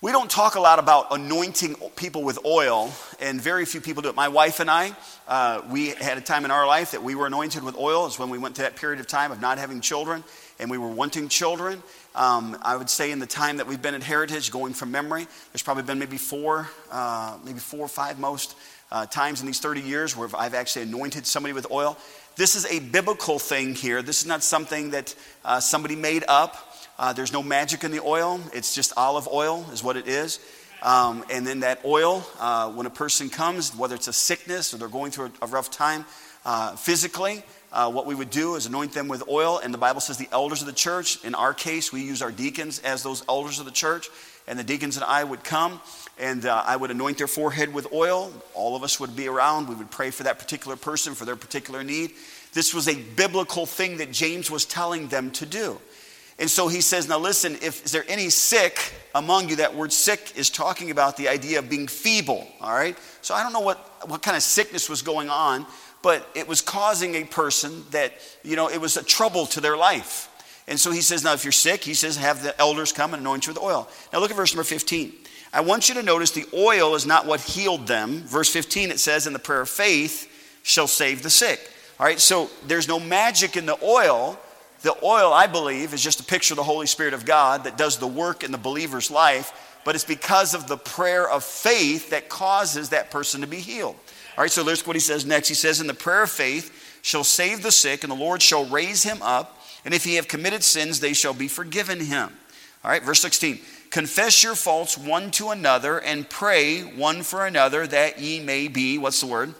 We 0.00 0.10
don't 0.12 0.30
talk 0.30 0.54
a 0.54 0.60
lot 0.60 0.78
about 0.78 1.06
anointing 1.12 1.76
people 1.96 2.24
with 2.24 2.38
oil, 2.44 2.92
and 3.20 3.40
very 3.40 3.64
few 3.64 3.80
people 3.80 4.02
do 4.02 4.08
it. 4.08 4.14
My 4.14 4.28
wife 4.28 4.60
and 4.60 4.70
I, 4.70 4.94
uh, 5.28 5.62
we 5.70 5.88
had 5.88 6.18
a 6.18 6.20
time 6.20 6.44
in 6.44 6.50
our 6.50 6.66
life 6.66 6.90
that 6.90 7.02
we 7.02 7.14
were 7.14 7.26
anointed 7.26 7.62
with 7.62 7.76
oil. 7.76 8.06
It's 8.06 8.18
when 8.18 8.28
we 8.28 8.38
went 8.38 8.56
to 8.56 8.62
that 8.62 8.76
period 8.76 9.00
of 9.00 9.06
time 9.06 9.32
of 9.32 9.40
not 9.40 9.56
having 9.58 9.80
children, 9.80 10.24
and 10.58 10.70
we 10.70 10.76
were 10.76 10.88
wanting 10.88 11.28
children. 11.28 11.82
Um, 12.14 12.56
I 12.62 12.76
would 12.76 12.90
say 12.90 13.12
in 13.12 13.18
the 13.18 13.26
time 13.26 13.56
that 13.58 13.66
we've 13.66 13.80
been 13.80 13.94
at 13.94 14.02
Heritage, 14.02 14.50
going 14.50 14.74
from 14.74 14.90
memory, 14.90 15.26
there's 15.52 15.62
probably 15.62 15.84
been 15.84 15.98
maybe 15.98 16.18
four, 16.18 16.68
uh, 16.90 17.38
maybe 17.44 17.58
four 17.58 17.80
or 17.80 17.88
five 17.88 18.18
most 18.18 18.56
uh, 18.90 19.06
times 19.06 19.40
in 19.40 19.46
these 19.46 19.60
30 19.60 19.80
years 19.80 20.16
where 20.16 20.28
I've 20.36 20.54
actually 20.54 20.82
anointed 20.82 21.26
somebody 21.26 21.52
with 21.52 21.70
oil. 21.70 21.96
This 22.36 22.54
is 22.54 22.66
a 22.66 22.80
biblical 22.80 23.38
thing 23.38 23.74
here. 23.74 24.02
This 24.02 24.20
is 24.20 24.26
not 24.26 24.42
something 24.42 24.90
that 24.90 25.14
uh, 25.44 25.60
somebody 25.60 25.96
made 25.96 26.24
up. 26.28 26.56
Uh, 26.98 27.12
there's 27.12 27.32
no 27.32 27.42
magic 27.42 27.84
in 27.84 27.90
the 27.90 28.00
oil, 28.00 28.40
it's 28.52 28.74
just 28.74 28.92
olive 28.96 29.28
oil, 29.28 29.66
is 29.72 29.82
what 29.82 29.96
it 29.96 30.06
is. 30.06 30.38
Um, 30.82 31.24
and 31.30 31.46
then 31.46 31.60
that 31.60 31.80
oil, 31.84 32.24
uh, 32.38 32.70
when 32.70 32.86
a 32.86 32.90
person 32.90 33.30
comes, 33.30 33.74
whether 33.74 33.94
it's 33.94 34.06
a 34.06 34.12
sickness 34.12 34.74
or 34.74 34.76
they're 34.76 34.88
going 34.88 35.10
through 35.10 35.32
a, 35.40 35.44
a 35.44 35.46
rough 35.48 35.70
time 35.70 36.04
uh, 36.44 36.76
physically, 36.76 37.42
uh, 37.72 37.90
what 37.90 38.06
we 38.06 38.14
would 38.14 38.30
do 38.30 38.54
is 38.54 38.66
anoint 38.66 38.92
them 38.92 39.08
with 39.08 39.28
oil. 39.28 39.58
And 39.58 39.74
the 39.74 39.78
Bible 39.78 40.00
says 40.00 40.16
the 40.18 40.28
elders 40.30 40.60
of 40.60 40.66
the 40.66 40.72
church, 40.72 41.24
in 41.24 41.34
our 41.34 41.52
case, 41.52 41.92
we 41.92 42.02
use 42.02 42.22
our 42.22 42.30
deacons 42.30 42.78
as 42.80 43.02
those 43.02 43.24
elders 43.28 43.58
of 43.58 43.64
the 43.64 43.72
church. 43.72 44.08
And 44.46 44.58
the 44.58 44.64
deacons 44.64 44.96
and 44.96 45.04
I 45.04 45.24
would 45.24 45.42
come 45.42 45.80
and 46.18 46.44
uh, 46.46 46.62
I 46.66 46.76
would 46.76 46.90
anoint 46.90 47.18
their 47.18 47.26
forehead 47.26 47.72
with 47.72 47.92
oil. 47.92 48.32
All 48.52 48.76
of 48.76 48.82
us 48.82 49.00
would 49.00 49.16
be 49.16 49.26
around. 49.26 49.68
We 49.68 49.74
would 49.74 49.90
pray 49.90 50.10
for 50.10 50.24
that 50.24 50.38
particular 50.38 50.76
person 50.76 51.14
for 51.14 51.24
their 51.24 51.36
particular 51.36 51.82
need. 51.82 52.12
This 52.52 52.72
was 52.72 52.86
a 52.86 52.94
biblical 52.94 53.66
thing 53.66 53.96
that 53.96 54.12
James 54.12 54.50
was 54.50 54.64
telling 54.64 55.08
them 55.08 55.30
to 55.32 55.46
do. 55.46 55.80
And 56.38 56.50
so 56.50 56.68
he 56.68 56.80
says, 56.80 57.08
Now 57.08 57.18
listen, 57.18 57.54
if 57.62 57.84
is 57.84 57.92
there 57.92 58.04
any 58.08 58.28
sick 58.28 58.92
among 59.14 59.48
you? 59.48 59.56
That 59.56 59.74
word 59.74 59.92
sick 59.92 60.32
is 60.36 60.50
talking 60.50 60.90
about 60.90 61.16
the 61.16 61.28
idea 61.28 61.58
of 61.58 61.70
being 61.70 61.86
feeble, 61.86 62.46
all 62.60 62.74
right? 62.74 62.96
So 63.22 63.34
I 63.34 63.42
don't 63.42 63.52
know 63.52 63.60
what, 63.60 64.08
what 64.08 64.22
kind 64.22 64.36
of 64.36 64.42
sickness 64.42 64.88
was 64.88 65.02
going 65.02 65.30
on, 65.30 65.66
but 66.02 66.28
it 66.34 66.46
was 66.48 66.60
causing 66.60 67.14
a 67.14 67.24
person 67.24 67.84
that, 67.90 68.12
you 68.42 68.56
know, 68.56 68.68
it 68.68 68.80
was 68.80 68.96
a 68.96 69.02
trouble 69.02 69.46
to 69.46 69.60
their 69.60 69.76
life. 69.76 70.28
And 70.66 70.80
so 70.80 70.90
he 70.90 71.00
says, 71.00 71.24
Now 71.24 71.34
if 71.34 71.44
you're 71.44 71.52
sick, 71.52 71.84
he 71.84 71.94
says, 71.94 72.16
have 72.16 72.42
the 72.42 72.58
elders 72.60 72.92
come 72.92 73.14
and 73.14 73.20
anoint 73.20 73.46
you 73.46 73.52
with 73.52 73.62
oil. 73.62 73.88
Now 74.12 74.20
look 74.20 74.30
at 74.30 74.36
verse 74.36 74.54
number 74.54 74.64
15. 74.64 75.12
I 75.52 75.60
want 75.60 75.88
you 75.88 75.94
to 75.96 76.02
notice 76.02 76.30
the 76.30 76.46
oil 76.52 76.94
is 76.94 77.06
not 77.06 77.26
what 77.26 77.40
healed 77.40 77.86
them. 77.86 78.22
Verse 78.22 78.50
15, 78.50 78.90
it 78.90 78.98
says, 78.98 79.26
In 79.26 79.32
the 79.32 79.38
prayer 79.38 79.60
of 79.60 79.68
faith 79.68 80.30
shall 80.62 80.86
save 80.86 81.22
the 81.22 81.30
sick. 81.30 81.60
All 82.00 82.06
right, 82.06 82.18
so 82.18 82.50
there's 82.66 82.88
no 82.88 82.98
magic 82.98 83.56
in 83.56 83.66
the 83.66 83.78
oil 83.84 84.38
the 84.84 84.94
oil, 85.02 85.32
I 85.32 85.46
believe, 85.46 85.94
is 85.94 86.02
just 86.02 86.20
a 86.20 86.24
picture 86.24 86.52
of 86.52 86.56
the 86.56 86.62
Holy 86.62 86.86
Spirit 86.86 87.14
of 87.14 87.24
God 87.24 87.64
that 87.64 87.78
does 87.78 87.96
the 87.96 88.06
work 88.06 88.44
in 88.44 88.52
the 88.52 88.58
believer's 88.58 89.10
life, 89.10 89.80
but 89.82 89.94
it's 89.94 90.04
because 90.04 90.52
of 90.52 90.68
the 90.68 90.76
prayer 90.76 91.28
of 91.28 91.42
faith 91.42 92.10
that 92.10 92.28
causes 92.28 92.90
that 92.90 93.10
person 93.10 93.40
to 93.40 93.46
be 93.46 93.60
healed. 93.60 93.96
All 94.36 94.42
right, 94.42 94.50
so 94.50 94.62
there's 94.62 94.86
what 94.86 94.94
he 94.94 95.00
says 95.00 95.24
next. 95.24 95.48
He 95.48 95.54
says, 95.54 95.80
In 95.80 95.86
the 95.86 95.94
prayer 95.94 96.24
of 96.24 96.30
faith 96.30 97.00
shall 97.00 97.24
save 97.24 97.62
the 97.62 97.72
sick, 97.72 98.04
and 98.04 98.12
the 98.12 98.16
Lord 98.16 98.42
shall 98.42 98.66
raise 98.66 99.02
him 99.02 99.22
up, 99.22 99.63
and 99.84 99.94
if 99.94 100.04
he 100.04 100.16
have 100.16 100.28
committed 100.28 100.62
sins, 100.62 101.00
they 101.00 101.12
shall 101.12 101.34
be 101.34 101.48
forgiven 101.48 102.00
him. 102.00 102.30
All 102.84 102.90
right, 102.90 103.02
verse 103.02 103.20
16. 103.20 103.58
Confess 103.90 104.42
your 104.42 104.54
faults 104.54 104.98
one 104.98 105.30
to 105.32 105.50
another 105.50 105.98
and 105.98 106.28
pray 106.28 106.80
one 106.80 107.22
for 107.22 107.46
another 107.46 107.86
that 107.86 108.20
ye 108.20 108.40
may 108.40 108.68
be, 108.68 108.98
what's 108.98 109.20
the 109.20 109.26
word? 109.26 109.54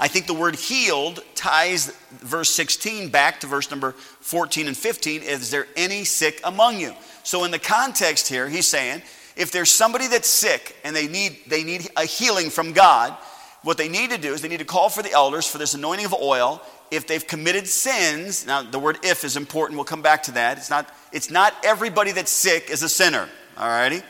I 0.00 0.08
think 0.08 0.26
the 0.26 0.34
word 0.34 0.54
healed 0.54 1.20
ties 1.34 1.86
verse 2.10 2.50
16 2.50 3.08
back 3.08 3.40
to 3.40 3.46
verse 3.46 3.70
number 3.70 3.92
14 3.92 4.68
and 4.68 4.76
15. 4.76 5.22
Is 5.22 5.50
there 5.50 5.66
any 5.76 6.04
sick 6.04 6.40
among 6.44 6.78
you? 6.78 6.94
So, 7.24 7.44
in 7.44 7.50
the 7.50 7.58
context 7.58 8.28
here, 8.28 8.48
he's 8.48 8.66
saying, 8.66 9.02
if 9.36 9.50
there's 9.50 9.70
somebody 9.70 10.06
that's 10.06 10.28
sick 10.28 10.76
and 10.84 10.94
they 10.94 11.08
need, 11.08 11.38
they 11.48 11.64
need 11.64 11.88
a 11.96 12.04
healing 12.04 12.50
from 12.50 12.72
God, 12.72 13.16
what 13.62 13.76
they 13.76 13.88
need 13.88 14.10
to 14.10 14.18
do 14.18 14.32
is 14.32 14.40
they 14.40 14.48
need 14.48 14.60
to 14.60 14.64
call 14.64 14.88
for 14.88 15.02
the 15.02 15.12
elders 15.12 15.46
for 15.46 15.58
this 15.58 15.74
anointing 15.74 16.06
of 16.06 16.14
oil. 16.14 16.62
If 16.90 17.06
they've 17.06 17.26
committed 17.26 17.66
sins, 17.66 18.46
now 18.46 18.62
the 18.62 18.78
word 18.78 18.98
if 19.02 19.24
is 19.24 19.36
important, 19.36 19.76
we'll 19.76 19.84
come 19.84 20.02
back 20.02 20.22
to 20.24 20.32
that. 20.32 20.58
It's 20.58 20.70
not, 20.70 20.92
it's 21.12 21.30
not 21.30 21.54
everybody 21.62 22.12
that's 22.12 22.30
sick 22.30 22.70
is 22.70 22.82
a 22.82 22.88
sinner, 22.88 23.28
all 23.56 23.68
righty? 23.68 24.02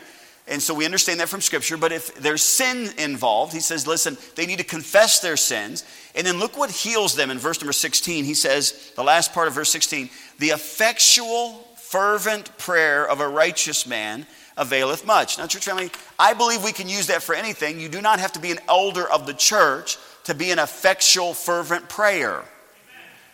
And 0.47 0.61
so 0.61 0.73
we 0.73 0.85
understand 0.85 1.19
that 1.19 1.29
from 1.29 1.41
Scripture. 1.41 1.77
But 1.77 1.91
if 1.91 2.15
there's 2.15 2.41
sin 2.41 2.89
involved, 2.97 3.53
he 3.53 3.59
says, 3.59 3.85
listen, 3.85 4.17
they 4.35 4.47
need 4.47 4.57
to 4.57 4.63
confess 4.63 5.19
their 5.19 5.37
sins. 5.37 5.83
And 6.15 6.25
then 6.25 6.39
look 6.39 6.57
what 6.57 6.71
heals 6.71 7.15
them 7.15 7.29
in 7.29 7.37
verse 7.37 7.61
number 7.61 7.71
16. 7.71 8.25
He 8.25 8.33
says, 8.33 8.91
the 8.95 9.03
last 9.03 9.31
part 9.31 9.47
of 9.47 9.53
verse 9.53 9.69
16, 9.69 10.09
the 10.39 10.49
effectual, 10.49 11.67
fervent 11.75 12.57
prayer 12.57 13.07
of 13.07 13.19
a 13.19 13.27
righteous 13.27 13.85
man 13.85 14.25
availeth 14.57 15.05
much. 15.05 15.37
Now, 15.37 15.45
church 15.45 15.65
family, 15.65 15.91
I 16.17 16.33
believe 16.33 16.63
we 16.63 16.71
can 16.71 16.89
use 16.89 17.07
that 17.07 17.21
for 17.21 17.35
anything. 17.35 17.79
You 17.79 17.89
do 17.89 18.01
not 18.01 18.19
have 18.19 18.31
to 18.33 18.39
be 18.39 18.51
an 18.51 18.59
elder 18.67 19.09
of 19.09 19.27
the 19.27 19.33
church 19.33 19.97
to 20.25 20.33
be 20.33 20.51
an 20.51 20.59
effectual, 20.59 21.33
fervent 21.33 21.89
prayer. 21.89 22.43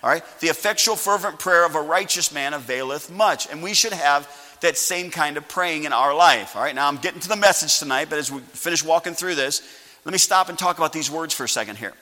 All 0.03 0.09
right? 0.09 0.23
The 0.39 0.47
effectual, 0.47 0.95
fervent 0.95 1.39
prayer 1.39 1.65
of 1.65 1.75
a 1.75 1.81
righteous 1.81 2.31
man 2.31 2.53
availeth 2.53 3.11
much. 3.11 3.49
And 3.51 3.63
we 3.63 3.73
should 3.73 3.93
have 3.93 4.29
that 4.61 4.77
same 4.77 5.11
kind 5.11 5.37
of 5.37 5.47
praying 5.47 5.83
in 5.83 5.93
our 5.93 6.13
life. 6.15 6.55
All 6.55 6.61
right, 6.61 6.75
now 6.75 6.87
I'm 6.87 6.97
getting 6.97 7.19
to 7.19 7.29
the 7.29 7.35
message 7.35 7.79
tonight, 7.79 8.09
but 8.09 8.19
as 8.19 8.31
we 8.31 8.39
finish 8.39 8.83
walking 8.83 9.13
through 9.13 9.35
this, 9.35 9.61
let 10.05 10.11
me 10.11 10.17
stop 10.17 10.49
and 10.49 10.57
talk 10.57 10.77
about 10.77 10.93
these 10.93 11.09
words 11.09 11.33
for 11.33 11.43
a 11.43 11.49
second 11.49 11.77
here. 11.77 11.93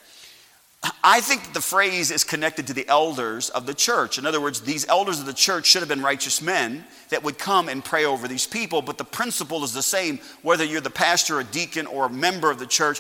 I 1.02 1.22
think 1.22 1.54
the 1.54 1.62
phrase 1.62 2.12
is 2.12 2.26
connected 2.26 2.68
to 2.68 2.74
the 2.74 2.88
elders 2.90 3.50
of 3.50 3.66
the 3.66 3.74
church. 3.74 4.18
In 4.18 4.26
other 4.26 4.42
words, 4.42 4.60
these 4.60 4.86
elders 4.90 5.20
of 5.20 5.26
the 5.26 5.34
church 5.34 5.66
should 5.66 5.82
have 5.82 5.88
been 5.88 6.02
righteous 6.02 6.42
men 6.42 6.84
that 7.10 7.24
would 7.24 7.38
come 7.38 7.70
and 7.70 7.84
pray 7.84 8.04
over 8.04 8.28
these 8.28 8.46
people, 8.46 8.82
but 8.82 8.98
the 8.98 9.06
principle 9.06 9.64
is 9.64 9.74
the 9.74 9.82
same 9.82 10.20
whether 10.42 10.66
you're 10.66 10.82
the 10.82 10.90
pastor, 10.90 11.40
a 11.40 11.44
deacon, 11.46 11.88
or 11.88 12.06
a 12.06 12.10
member 12.10 12.52
of 12.52 12.60
the 12.60 12.68
church. 12.68 13.00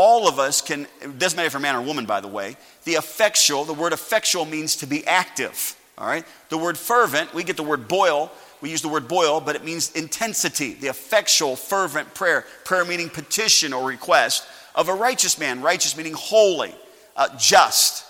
All 0.00 0.28
of 0.28 0.38
us 0.38 0.60
can, 0.60 0.86
it 1.02 1.18
doesn't 1.18 1.36
matter 1.36 1.48
if 1.48 1.54
you're 1.54 1.58
a 1.58 1.60
man 1.60 1.74
or 1.74 1.82
woman, 1.82 2.06
by 2.06 2.20
the 2.20 2.28
way. 2.28 2.56
The 2.84 2.92
effectual, 2.92 3.64
the 3.64 3.74
word 3.74 3.92
effectual 3.92 4.44
means 4.44 4.76
to 4.76 4.86
be 4.86 5.04
active. 5.04 5.76
All 5.98 6.06
right? 6.06 6.24
The 6.50 6.56
word 6.56 6.78
fervent, 6.78 7.34
we 7.34 7.42
get 7.42 7.56
the 7.56 7.64
word 7.64 7.88
boil, 7.88 8.30
we 8.60 8.70
use 8.70 8.80
the 8.80 8.88
word 8.88 9.08
boil, 9.08 9.40
but 9.40 9.56
it 9.56 9.64
means 9.64 9.90
intensity, 9.96 10.74
the 10.74 10.86
effectual, 10.86 11.56
fervent 11.56 12.14
prayer. 12.14 12.46
Prayer 12.64 12.84
meaning 12.84 13.10
petition 13.10 13.72
or 13.72 13.88
request 13.88 14.46
of 14.76 14.88
a 14.88 14.94
righteous 14.94 15.36
man, 15.36 15.62
righteous 15.62 15.96
meaning 15.96 16.14
holy, 16.14 16.72
uh, 17.16 17.36
just, 17.36 18.06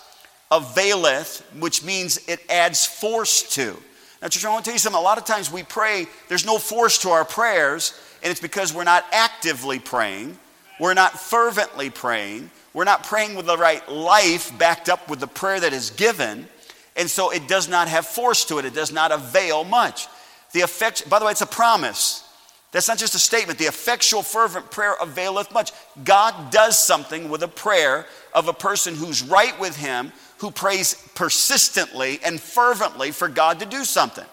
availeth, 0.51 1.43
which 1.57 1.83
means 1.83 2.19
it 2.27 2.39
adds 2.51 2.85
force 2.85 3.55
to. 3.55 3.75
Now, 4.21 4.27
church, 4.27 4.45
I 4.45 4.51
want 4.51 4.63
to 4.63 4.69
tell 4.69 4.75
you 4.75 4.79
something. 4.79 4.99
A 4.99 5.01
lot 5.01 5.17
of 5.17 5.25
times 5.25 5.51
we 5.51 5.63
pray, 5.63 6.05
there's 6.27 6.45
no 6.45 6.59
force 6.59 6.99
to 6.99 7.09
our 7.09 7.25
prayers, 7.25 7.99
and 8.21 8.29
it's 8.29 8.39
because 8.39 8.75
we're 8.75 8.83
not 8.83 9.05
actively 9.11 9.79
praying, 9.79 10.37
we're 10.79 10.93
not 10.93 11.19
fervently 11.19 11.89
praying, 11.89 12.49
we're 12.73 12.85
not 12.85 13.03
praying 13.03 13.35
with 13.35 13.45
the 13.45 13.57
right 13.57 13.87
life 13.89 14.57
backed 14.57 14.89
up 14.89 15.09
with 15.09 15.19
the 15.19 15.27
prayer 15.27 15.59
that 15.59 15.73
is 15.73 15.89
given, 15.91 16.47
and 16.95 17.09
so 17.09 17.31
it 17.31 17.47
does 17.47 17.67
not 17.67 17.87
have 17.87 18.05
force 18.05 18.45
to 18.45 18.57
it. 18.57 18.65
It 18.65 18.73
does 18.73 18.91
not 18.91 19.11
avail 19.11 19.63
much. 19.63 20.07
The 20.53 20.61
effect, 20.61 21.09
by 21.09 21.19
the 21.19 21.25
way, 21.25 21.31
it's 21.31 21.41
a 21.41 21.45
promise. 21.45 22.25
That's 22.71 22.87
not 22.87 22.97
just 22.97 23.15
a 23.15 23.19
statement. 23.19 23.57
The 23.57 23.65
effectual, 23.65 24.21
fervent 24.21 24.69
prayer 24.69 24.95
availeth 25.01 25.51
much. 25.51 25.71
God 26.03 26.51
does 26.51 26.77
something 26.77 27.29
with 27.29 27.41
a 27.43 27.47
prayer 27.47 28.05
of 28.33 28.47
a 28.47 28.53
person 28.53 28.95
who's 28.95 29.23
right 29.23 29.59
with 29.59 29.75
Him, 29.75 30.11
who 30.37 30.51
prays 30.51 30.95
persistently 31.15 32.19
and 32.23 32.39
fervently 32.39 33.11
for 33.11 33.27
God 33.27 33.59
to 33.59 33.65
do 33.65 33.83
something. 33.83 34.25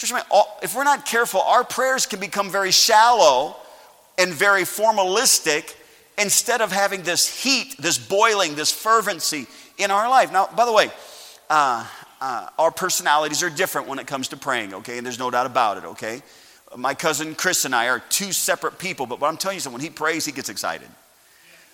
If 0.00 0.74
we're 0.74 0.84
not 0.84 1.06
careful, 1.06 1.40
our 1.42 1.64
prayers 1.64 2.06
can 2.06 2.20
become 2.20 2.50
very 2.50 2.70
shallow 2.70 3.56
and 4.18 4.32
very 4.32 4.62
formalistic, 4.62 5.74
instead 6.18 6.60
of 6.60 6.72
having 6.72 7.02
this 7.02 7.42
heat, 7.42 7.76
this 7.78 7.98
boiling, 7.98 8.54
this 8.54 8.70
fervency 8.70 9.46
in 9.78 9.90
our 9.90 10.08
life. 10.08 10.32
Now, 10.32 10.48
by 10.54 10.64
the 10.64 10.72
way, 10.72 10.90
uh, 11.50 11.86
uh, 12.20 12.48
our 12.58 12.70
personalities 12.70 13.42
are 13.42 13.50
different 13.50 13.88
when 13.88 13.98
it 13.98 14.06
comes 14.06 14.28
to 14.28 14.36
praying, 14.36 14.74
okay? 14.74 14.96
And 14.96 15.06
there's 15.06 15.18
no 15.18 15.30
doubt 15.30 15.46
about 15.46 15.78
it, 15.78 15.84
okay? 15.84 16.22
My 16.76 16.94
cousin 16.94 17.34
Chris 17.34 17.64
and 17.64 17.74
I 17.74 17.88
are 17.88 18.00
two 18.08 18.32
separate 18.32 18.78
people, 18.78 19.06
but 19.06 19.20
what 19.20 19.28
I'm 19.28 19.36
telling 19.36 19.56
you 19.56 19.58
is 19.58 19.68
when 19.68 19.80
he 19.80 19.90
prays, 19.90 20.24
he 20.24 20.32
gets 20.32 20.48
excited. 20.48 20.88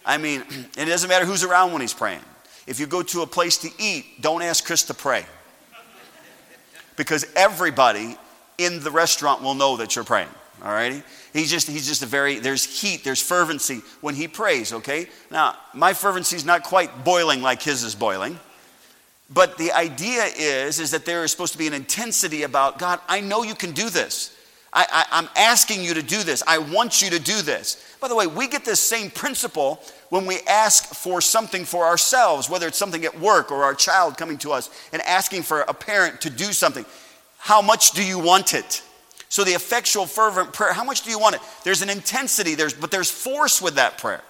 I 0.04 0.18
mean, 0.18 0.40
it 0.76 0.86
doesn't 0.86 1.08
matter 1.08 1.24
who's 1.24 1.44
around 1.44 1.72
when 1.72 1.80
he's 1.80 1.94
praying. 1.94 2.22
If 2.66 2.80
you 2.80 2.86
go 2.86 3.02
to 3.02 3.22
a 3.22 3.26
place 3.26 3.58
to 3.58 3.70
eat, 3.78 4.20
don't 4.20 4.42
ask 4.42 4.64
Chris 4.64 4.84
to 4.84 4.94
pray. 4.94 5.24
Because 6.96 7.26
everybody 7.34 8.16
in 8.58 8.82
the 8.82 8.90
restaurant 8.90 9.42
will 9.42 9.54
know 9.54 9.78
that 9.78 9.96
you're 9.96 10.04
praying. 10.04 10.28
All 10.62 10.72
righty? 10.72 11.02
He's 11.32 11.50
just, 11.50 11.68
he's 11.68 11.86
just 11.86 12.02
a 12.02 12.06
very, 12.06 12.38
there's 12.38 12.80
heat, 12.80 13.04
there's 13.04 13.22
fervency 13.22 13.82
when 14.00 14.14
he 14.14 14.26
prays, 14.26 14.72
okay? 14.72 15.08
Now, 15.30 15.56
my 15.74 15.92
fervency 15.92 16.36
is 16.36 16.44
not 16.44 16.64
quite 16.64 17.04
boiling 17.04 17.40
like 17.40 17.62
his 17.62 17.84
is 17.84 17.94
boiling. 17.94 18.38
But 19.32 19.56
the 19.56 19.70
idea 19.72 20.24
is, 20.36 20.80
is 20.80 20.90
that 20.90 21.04
there 21.04 21.22
is 21.22 21.30
supposed 21.30 21.52
to 21.52 21.58
be 21.58 21.68
an 21.68 21.74
intensity 21.74 22.42
about, 22.42 22.78
God, 22.78 22.98
I 23.08 23.20
know 23.20 23.44
you 23.44 23.54
can 23.54 23.70
do 23.70 23.88
this. 23.88 24.36
I, 24.72 24.86
I, 24.90 25.18
I'm 25.18 25.28
asking 25.36 25.82
you 25.82 25.94
to 25.94 26.02
do 26.02 26.22
this. 26.22 26.42
I 26.46 26.58
want 26.58 27.00
you 27.02 27.10
to 27.10 27.18
do 27.18 27.42
this. 27.42 27.96
By 28.00 28.08
the 28.08 28.16
way, 28.16 28.26
we 28.26 28.48
get 28.48 28.64
this 28.64 28.80
same 28.80 29.10
principle 29.10 29.82
when 30.08 30.26
we 30.26 30.40
ask 30.48 30.94
for 30.94 31.20
something 31.20 31.64
for 31.64 31.84
ourselves, 31.84 32.50
whether 32.50 32.66
it's 32.66 32.78
something 32.78 33.04
at 33.04 33.18
work 33.20 33.52
or 33.52 33.62
our 33.62 33.74
child 33.74 34.16
coming 34.16 34.38
to 34.38 34.52
us 34.52 34.70
and 34.92 35.00
asking 35.02 35.42
for 35.42 35.60
a 35.62 35.74
parent 35.74 36.20
to 36.22 36.30
do 36.30 36.52
something. 36.52 36.84
How 37.38 37.62
much 37.62 37.92
do 37.92 38.04
you 38.04 38.18
want 38.18 38.54
it? 38.54 38.82
So 39.30 39.44
the 39.44 39.52
effectual, 39.52 40.06
fervent 40.06 40.52
prayer, 40.52 40.72
how 40.72 40.82
much 40.82 41.02
do 41.02 41.10
you 41.10 41.18
want 41.18 41.36
it? 41.36 41.40
There's 41.62 41.82
an 41.82 41.88
intensity, 41.88 42.56
there's, 42.56 42.74
but 42.74 42.90
there's 42.90 43.10
force 43.10 43.62
with 43.62 43.76
that 43.76 43.96
prayer. 43.96 44.22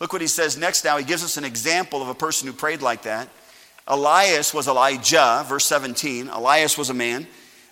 Look 0.00 0.12
what 0.12 0.20
he 0.20 0.26
says 0.26 0.58
next 0.58 0.84
now. 0.84 0.98
He 0.98 1.04
gives 1.04 1.22
us 1.22 1.36
an 1.36 1.44
example 1.44 2.02
of 2.02 2.08
a 2.08 2.14
person 2.14 2.48
who 2.48 2.52
prayed 2.52 2.82
like 2.82 3.02
that. 3.02 3.28
Elias 3.86 4.52
was 4.52 4.66
Elijah, 4.66 5.44
verse 5.46 5.64
17. 5.66 6.28
Elias 6.28 6.76
was 6.76 6.90
a 6.90 6.94
man 6.94 7.28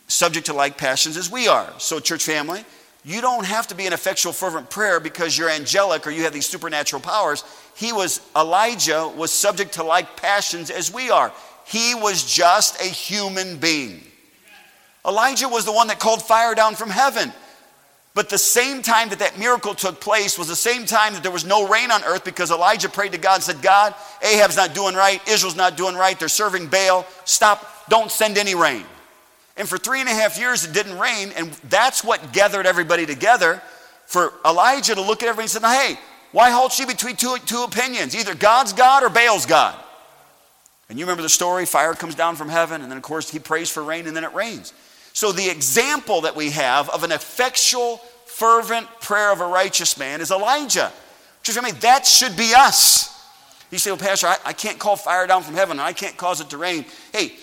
subject 0.06 0.46
to 0.46 0.52
like 0.52 0.78
passions 0.78 1.16
as 1.16 1.28
we 1.28 1.48
are. 1.48 1.68
So, 1.78 1.98
church 1.98 2.24
family, 2.24 2.64
you 3.04 3.20
don't 3.20 3.46
have 3.46 3.66
to 3.68 3.74
be 3.74 3.86
an 3.86 3.92
effectual, 3.92 4.32
fervent 4.32 4.70
prayer 4.70 5.00
because 5.00 5.36
you're 5.36 5.50
angelic 5.50 6.06
or 6.06 6.10
you 6.10 6.22
have 6.22 6.32
these 6.32 6.46
supernatural 6.46 7.02
powers. 7.02 7.42
He 7.74 7.92
was, 7.92 8.20
Elijah 8.36 9.08
was 9.08 9.32
subject 9.32 9.74
to 9.74 9.82
like 9.82 10.16
passions 10.16 10.70
as 10.70 10.92
we 10.92 11.10
are. 11.10 11.32
He 11.66 11.96
was 11.96 12.32
just 12.32 12.80
a 12.80 12.84
human 12.84 13.56
being. 13.56 14.02
Elijah 15.06 15.48
was 15.48 15.64
the 15.64 15.72
one 15.72 15.88
that 15.88 15.98
called 15.98 16.22
fire 16.22 16.54
down 16.54 16.74
from 16.74 16.90
heaven. 16.90 17.32
But 18.12 18.28
the 18.28 18.38
same 18.38 18.82
time 18.82 19.08
that 19.10 19.20
that 19.20 19.38
miracle 19.38 19.74
took 19.74 20.00
place 20.00 20.36
was 20.36 20.48
the 20.48 20.56
same 20.56 20.84
time 20.84 21.14
that 21.14 21.22
there 21.22 21.30
was 21.30 21.44
no 21.44 21.68
rain 21.68 21.90
on 21.90 22.02
earth 22.04 22.24
because 22.24 22.50
Elijah 22.50 22.88
prayed 22.88 23.12
to 23.12 23.18
God 23.18 23.36
and 23.36 23.44
said, 23.44 23.62
God, 23.62 23.94
Ahab's 24.22 24.56
not 24.56 24.74
doing 24.74 24.94
right, 24.94 25.26
Israel's 25.28 25.56
not 25.56 25.76
doing 25.76 25.94
right, 25.94 26.18
they're 26.18 26.28
serving 26.28 26.66
Baal. 26.66 27.06
Stop, 27.24 27.88
don't 27.88 28.10
send 28.10 28.36
any 28.36 28.54
rain. 28.54 28.84
And 29.56 29.68
for 29.68 29.78
three 29.78 30.00
and 30.00 30.08
a 30.08 30.12
half 30.12 30.38
years, 30.38 30.64
it 30.64 30.72
didn't 30.72 30.98
rain, 30.98 31.32
and 31.36 31.52
that's 31.68 32.02
what 32.02 32.32
gathered 32.32 32.66
everybody 32.66 33.06
together 33.06 33.62
for 34.06 34.32
Elijah 34.44 34.94
to 34.94 35.02
look 35.02 35.22
at 35.22 35.28
everybody 35.28 35.44
and 35.44 35.50
say, 35.50 35.60
Hey, 35.60 35.98
why 36.32 36.50
halt 36.50 36.72
she 36.72 36.86
between 36.86 37.16
two, 37.16 37.36
two 37.46 37.62
opinions? 37.62 38.16
Either 38.16 38.34
God's 38.34 38.72
God 38.72 39.02
or 39.02 39.08
Baal's 39.08 39.46
God. 39.46 39.74
And 40.88 40.98
you 40.98 41.04
remember 41.04 41.22
the 41.22 41.28
story 41.28 41.66
fire 41.66 41.94
comes 41.94 42.16
down 42.16 42.36
from 42.36 42.48
heaven, 42.48 42.82
and 42.82 42.90
then, 42.90 42.96
of 42.96 43.02
course, 43.04 43.30
he 43.30 43.38
prays 43.38 43.70
for 43.70 43.82
rain, 43.82 44.06
and 44.08 44.16
then 44.16 44.24
it 44.24 44.34
rains. 44.34 44.72
So, 45.12 45.32
the 45.32 45.48
example 45.48 46.22
that 46.22 46.36
we 46.36 46.50
have 46.50 46.88
of 46.90 47.04
an 47.04 47.12
effectual, 47.12 47.98
fervent 48.26 48.86
prayer 49.00 49.32
of 49.32 49.40
a 49.40 49.46
righteous 49.46 49.98
man 49.98 50.20
is 50.20 50.30
Elijah. 50.30 50.92
I 51.48 51.60
mean, 51.62 51.74
that 51.80 52.06
should 52.06 52.36
be 52.36 52.52
us. 52.56 53.10
You 53.70 53.78
say, 53.78 53.90
Well, 53.90 53.98
Pastor, 53.98 54.28
I, 54.28 54.36
I 54.44 54.52
can't 54.52 54.78
call 54.78 54.96
fire 54.96 55.26
down 55.26 55.42
from 55.42 55.54
heaven 55.54 55.72
and 55.72 55.80
I 55.80 55.92
can't 55.92 56.16
cause 56.16 56.40
it 56.40 56.50
to 56.50 56.56
rain. 56.56 56.84
Hey, 57.12 57.34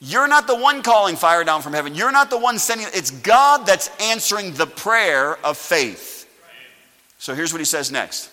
you're 0.00 0.28
not 0.28 0.46
the 0.46 0.56
one 0.56 0.82
calling 0.82 1.16
fire 1.16 1.42
down 1.42 1.62
from 1.62 1.72
heaven. 1.72 1.94
You're 1.94 2.12
not 2.12 2.30
the 2.30 2.38
one 2.38 2.58
sending 2.58 2.86
it. 2.86 2.94
It's 2.94 3.10
God 3.10 3.66
that's 3.66 3.90
answering 4.00 4.52
the 4.52 4.66
prayer 4.66 5.36
of 5.44 5.56
faith. 5.56 6.28
So 7.18 7.34
here's 7.34 7.52
what 7.52 7.60
he 7.60 7.64
says 7.64 7.90
next. 7.90 8.30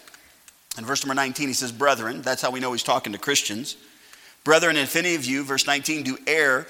In 0.77 0.85
verse 0.85 1.05
number 1.05 1.15
19, 1.15 1.47
he 1.47 1.53
says, 1.53 1.71
Brethren, 1.71 2.21
that's 2.21 2.41
how 2.41 2.51
we 2.51 2.59
know 2.59 2.73
he's 2.73 2.83
talking 2.83 3.13
to 3.13 3.19
Christians. 3.19 3.77
Brethren, 4.43 4.75
if 4.75 4.95
any 4.95 5.15
of 5.15 5.23
you, 5.23 5.43
verse 5.43 5.65
19, 5.65 6.03
do 6.03 6.17
err 6.27 6.67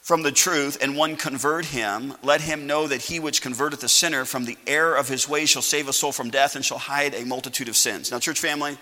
from 0.00 0.22
the 0.22 0.32
truth, 0.32 0.78
and 0.80 0.96
one 0.96 1.16
convert 1.16 1.66
him, 1.66 2.14
let 2.22 2.40
him 2.40 2.66
know 2.66 2.86
that 2.86 3.02
he 3.02 3.20
which 3.20 3.42
converteth 3.42 3.82
a 3.84 3.88
sinner 3.88 4.24
from 4.24 4.44
the 4.44 4.56
error 4.66 4.96
of 4.96 5.08
his 5.08 5.28
way 5.28 5.46
shall 5.46 5.62
save 5.62 5.88
a 5.88 5.92
soul 5.92 6.10
from 6.10 6.30
death 6.30 6.56
and 6.56 6.64
shall 6.64 6.78
hide 6.78 7.14
a 7.14 7.24
multitude 7.26 7.68
of 7.68 7.76
sins. 7.76 8.10
Now, 8.10 8.18
church 8.18 8.40
family, 8.40 8.78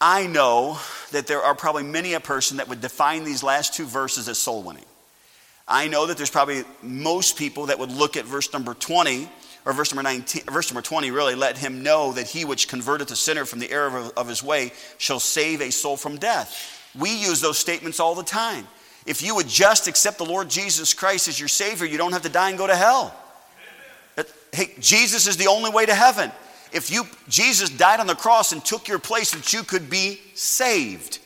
I 0.00 0.26
know 0.26 0.78
that 1.12 1.26
there 1.26 1.42
are 1.42 1.54
probably 1.54 1.82
many 1.82 2.14
a 2.14 2.20
person 2.20 2.56
that 2.56 2.68
would 2.68 2.80
define 2.80 3.24
these 3.24 3.42
last 3.42 3.74
two 3.74 3.84
verses 3.84 4.28
as 4.28 4.38
soul 4.38 4.62
winning. 4.62 4.84
I 5.68 5.88
know 5.88 6.06
that 6.06 6.16
there's 6.16 6.30
probably 6.30 6.64
most 6.82 7.36
people 7.36 7.66
that 7.66 7.78
would 7.78 7.92
look 7.92 8.16
at 8.16 8.24
verse 8.24 8.52
number 8.52 8.74
20 8.74 9.28
or 9.66 9.72
verse 9.72 9.94
number 9.94 10.02
19 10.02 10.44
verse 10.50 10.72
number 10.72 10.82
20 10.82 11.10
really 11.10 11.34
let 11.34 11.58
him 11.58 11.82
know 11.82 12.12
that 12.12 12.26
he 12.26 12.44
which 12.44 12.66
converteth 12.66 13.10
a 13.10 13.16
sinner 13.16 13.44
from 13.44 13.58
the 13.58 13.70
error 13.70 13.96
of, 13.96 14.12
of 14.16 14.26
his 14.26 14.42
way 14.42 14.72
shall 14.98 15.20
save 15.20 15.60
a 15.60 15.70
soul 15.70 15.96
from 15.96 16.16
death. 16.16 16.90
We 16.98 17.10
use 17.10 17.40
those 17.40 17.58
statements 17.58 18.00
all 18.00 18.14
the 18.14 18.24
time. 18.24 18.66
If 19.10 19.22
you 19.22 19.34
would 19.34 19.48
just 19.48 19.88
accept 19.88 20.18
the 20.18 20.24
Lord 20.24 20.48
Jesus 20.48 20.94
Christ 20.94 21.26
as 21.26 21.40
your 21.40 21.48
Savior, 21.48 21.84
you 21.84 21.98
don't 21.98 22.12
have 22.12 22.22
to 22.22 22.28
die 22.28 22.50
and 22.50 22.56
go 22.56 22.68
to 22.68 22.76
hell. 22.76 23.12
Hey, 24.52 24.72
Jesus 24.78 25.26
is 25.26 25.36
the 25.36 25.48
only 25.48 25.68
way 25.68 25.84
to 25.84 25.94
heaven. 25.94 26.30
If 26.72 26.92
you 26.92 27.04
Jesus 27.28 27.70
died 27.70 27.98
on 27.98 28.06
the 28.06 28.14
cross 28.14 28.52
and 28.52 28.64
took 28.64 28.86
your 28.86 29.00
place 29.00 29.32
that 29.32 29.52
you 29.52 29.64
could 29.64 29.90
be 29.90 30.20
saved. 30.34 31.18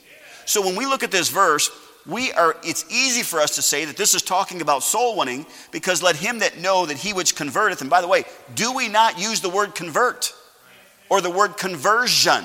So 0.46 0.62
when 0.62 0.76
we 0.76 0.86
look 0.86 1.02
at 1.02 1.10
this 1.10 1.28
verse, 1.28 1.70
we 2.06 2.32
are 2.32 2.56
it's 2.64 2.86
easy 2.90 3.22
for 3.22 3.38
us 3.38 3.54
to 3.56 3.62
say 3.62 3.84
that 3.84 3.98
this 3.98 4.14
is 4.14 4.22
talking 4.22 4.62
about 4.62 4.82
soul 4.82 5.18
winning 5.18 5.44
because 5.70 6.02
let 6.02 6.16
him 6.16 6.38
that 6.38 6.58
know 6.58 6.86
that 6.86 6.96
he 6.96 7.12
which 7.12 7.36
converteth 7.36 7.82
and 7.82 7.90
by 7.90 8.00
the 8.00 8.08
way, 8.08 8.24
do 8.54 8.72
we 8.72 8.88
not 8.88 9.18
use 9.18 9.42
the 9.42 9.50
word 9.50 9.74
convert 9.74 10.34
or 11.10 11.20
the 11.20 11.28
word 11.28 11.58
conversion? 11.58 12.44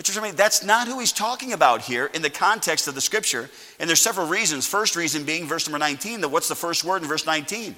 But 0.00 0.16
I 0.16 0.22
mean, 0.22 0.34
that's 0.34 0.64
not 0.64 0.88
who 0.88 0.98
he's 0.98 1.12
talking 1.12 1.52
about 1.52 1.82
here 1.82 2.06
in 2.06 2.22
the 2.22 2.30
context 2.30 2.88
of 2.88 2.94
the 2.94 3.02
scripture. 3.02 3.50
And 3.78 3.86
there's 3.86 4.00
several 4.00 4.26
reasons. 4.26 4.66
First 4.66 4.96
reason 4.96 5.24
being 5.24 5.46
verse 5.46 5.68
number 5.68 5.78
19, 5.78 6.22
that 6.22 6.30
what's 6.30 6.48
the 6.48 6.54
first 6.54 6.84
word 6.84 7.02
in 7.02 7.08
verse 7.08 7.26
19? 7.26 7.76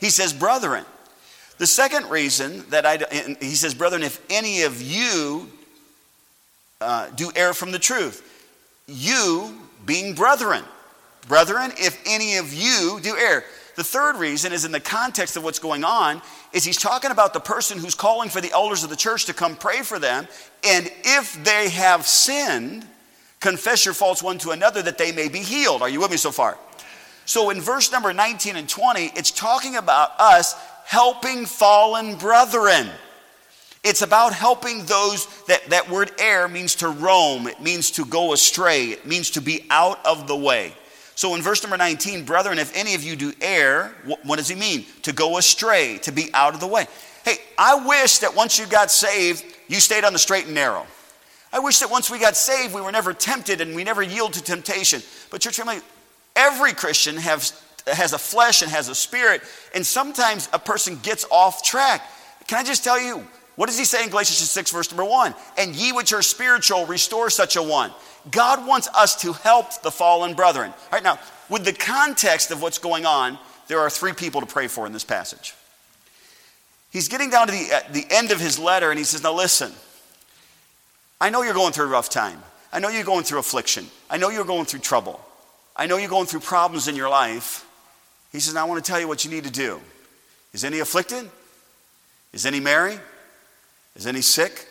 He 0.00 0.10
says, 0.10 0.32
brethren. 0.32 0.84
The 1.58 1.66
second 1.68 2.10
reason 2.10 2.68
that 2.70 2.84
I, 2.84 2.98
he 3.38 3.54
says, 3.54 3.72
brethren, 3.72 4.02
if 4.02 4.20
any 4.28 4.62
of 4.62 4.82
you 4.82 5.48
uh, 6.80 7.10
do 7.10 7.30
err 7.36 7.54
from 7.54 7.70
the 7.70 7.78
truth, 7.78 8.50
you 8.88 9.56
being 9.86 10.14
brethren. 10.14 10.64
Brethren, 11.28 11.70
if 11.76 12.02
any 12.04 12.38
of 12.38 12.52
you 12.52 12.98
do 13.00 13.16
err. 13.16 13.44
The 13.78 13.84
third 13.84 14.16
reason 14.16 14.52
is 14.52 14.64
in 14.64 14.72
the 14.72 14.80
context 14.80 15.36
of 15.36 15.44
what's 15.44 15.60
going 15.60 15.84
on, 15.84 16.20
is 16.52 16.64
he's 16.64 16.78
talking 16.78 17.12
about 17.12 17.32
the 17.32 17.38
person 17.38 17.78
who's 17.78 17.94
calling 17.94 18.28
for 18.28 18.40
the 18.40 18.50
elders 18.50 18.82
of 18.82 18.90
the 18.90 18.96
church 18.96 19.26
to 19.26 19.32
come 19.32 19.54
pray 19.54 19.82
for 19.82 20.00
them. 20.00 20.26
And 20.66 20.90
if 21.04 21.44
they 21.44 21.68
have 21.68 22.04
sinned, 22.04 22.84
confess 23.38 23.84
your 23.84 23.94
faults 23.94 24.20
one 24.20 24.38
to 24.38 24.50
another 24.50 24.82
that 24.82 24.98
they 24.98 25.12
may 25.12 25.28
be 25.28 25.38
healed. 25.38 25.80
Are 25.82 25.88
you 25.88 26.00
with 26.00 26.10
me 26.10 26.16
so 26.16 26.32
far? 26.32 26.58
So 27.24 27.50
in 27.50 27.60
verse 27.60 27.92
number 27.92 28.12
19 28.12 28.56
and 28.56 28.68
20, 28.68 29.12
it's 29.14 29.30
talking 29.30 29.76
about 29.76 30.10
us 30.18 30.56
helping 30.84 31.46
fallen 31.46 32.16
brethren. 32.16 32.88
It's 33.84 34.02
about 34.02 34.32
helping 34.32 34.86
those 34.86 35.28
that 35.44 35.70
that 35.70 35.88
word 35.88 36.10
err 36.18 36.48
means 36.48 36.74
to 36.76 36.88
roam, 36.88 37.46
it 37.46 37.60
means 37.60 37.92
to 37.92 38.04
go 38.04 38.32
astray, 38.32 38.86
it 38.86 39.06
means 39.06 39.30
to 39.30 39.40
be 39.40 39.66
out 39.70 40.04
of 40.04 40.26
the 40.26 40.36
way. 40.36 40.74
So 41.18 41.34
in 41.34 41.42
verse 41.42 41.64
number 41.64 41.76
19, 41.76 42.24
brethren, 42.24 42.60
if 42.60 42.72
any 42.76 42.94
of 42.94 43.02
you 43.02 43.16
do 43.16 43.32
err, 43.40 43.92
what 44.22 44.36
does 44.36 44.46
he 44.46 44.54
mean? 44.54 44.86
To 45.02 45.12
go 45.12 45.36
astray, 45.36 45.98
to 46.02 46.12
be 46.12 46.32
out 46.32 46.54
of 46.54 46.60
the 46.60 46.68
way. 46.68 46.86
Hey, 47.24 47.38
I 47.58 47.84
wish 47.84 48.18
that 48.18 48.36
once 48.36 48.56
you 48.56 48.68
got 48.68 48.88
saved, 48.88 49.44
you 49.66 49.80
stayed 49.80 50.04
on 50.04 50.12
the 50.12 50.18
straight 50.20 50.44
and 50.44 50.54
narrow. 50.54 50.86
I 51.52 51.58
wish 51.58 51.80
that 51.80 51.90
once 51.90 52.08
we 52.08 52.20
got 52.20 52.36
saved, 52.36 52.72
we 52.72 52.80
were 52.80 52.92
never 52.92 53.12
tempted 53.12 53.60
and 53.60 53.74
we 53.74 53.82
never 53.82 54.00
yield 54.00 54.34
to 54.34 54.42
temptation. 54.44 55.02
But 55.28 55.40
church 55.40 55.56
family, 55.56 55.80
every 56.36 56.72
Christian 56.72 57.16
has, 57.16 57.60
has 57.88 58.12
a 58.12 58.18
flesh 58.18 58.62
and 58.62 58.70
has 58.70 58.88
a 58.88 58.94
spirit, 58.94 59.42
and 59.74 59.84
sometimes 59.84 60.48
a 60.52 60.58
person 60.60 61.00
gets 61.02 61.26
off 61.32 61.64
track. 61.64 62.08
Can 62.46 62.58
I 62.58 62.62
just 62.62 62.84
tell 62.84 63.00
you, 63.00 63.26
what 63.56 63.66
does 63.66 63.76
he 63.76 63.84
say 63.84 64.04
in 64.04 64.10
Galatians 64.10 64.38
6, 64.38 64.70
verse 64.70 64.92
number 64.92 65.04
1? 65.04 65.34
And 65.58 65.74
ye 65.74 65.90
which 65.90 66.12
are 66.12 66.22
spiritual, 66.22 66.86
restore 66.86 67.28
such 67.28 67.56
a 67.56 67.62
one. 67.64 67.90
God 68.30 68.66
wants 68.66 68.88
us 68.88 69.20
to 69.22 69.32
help 69.32 69.82
the 69.82 69.90
fallen 69.90 70.34
brethren. 70.34 70.70
All 70.70 70.88
right, 70.92 71.02
now, 71.02 71.18
with 71.48 71.64
the 71.64 71.72
context 71.72 72.50
of 72.50 72.60
what's 72.62 72.78
going 72.78 73.06
on, 73.06 73.38
there 73.68 73.80
are 73.80 73.90
three 73.90 74.12
people 74.12 74.40
to 74.40 74.46
pray 74.46 74.66
for 74.66 74.86
in 74.86 74.92
this 74.92 75.04
passage. 75.04 75.54
He's 76.90 77.08
getting 77.08 77.30
down 77.30 77.48
to 77.48 77.52
the, 77.52 77.72
uh, 77.72 77.92
the 77.92 78.06
end 78.10 78.30
of 78.30 78.40
his 78.40 78.58
letter 78.58 78.90
and 78.90 78.98
he 78.98 79.04
says, 79.04 79.22
Now 79.22 79.34
listen, 79.34 79.72
I 81.20 81.30
know 81.30 81.42
you're 81.42 81.54
going 81.54 81.72
through 81.72 81.86
a 81.86 81.88
rough 81.88 82.08
time. 82.08 82.42
I 82.72 82.80
know 82.80 82.88
you're 82.88 83.04
going 83.04 83.24
through 83.24 83.38
affliction. 83.38 83.86
I 84.08 84.16
know 84.16 84.30
you're 84.30 84.44
going 84.44 84.64
through 84.64 84.80
trouble. 84.80 85.20
I 85.76 85.86
know 85.86 85.96
you're 85.96 86.08
going 86.08 86.26
through 86.26 86.40
problems 86.40 86.88
in 86.88 86.96
your 86.96 87.08
life. 87.08 87.66
He 88.32 88.40
says, 88.40 88.54
Now 88.54 88.62
I 88.62 88.68
want 88.68 88.82
to 88.82 88.90
tell 88.90 89.00
you 89.00 89.08
what 89.08 89.24
you 89.24 89.30
need 89.30 89.44
to 89.44 89.50
do. 89.50 89.80
Is 90.52 90.64
any 90.64 90.80
afflicted? 90.80 91.28
Is 92.32 92.46
any 92.46 92.60
merry? 92.60 92.98
Is 93.96 94.06
any 94.06 94.22
sick? 94.22 94.66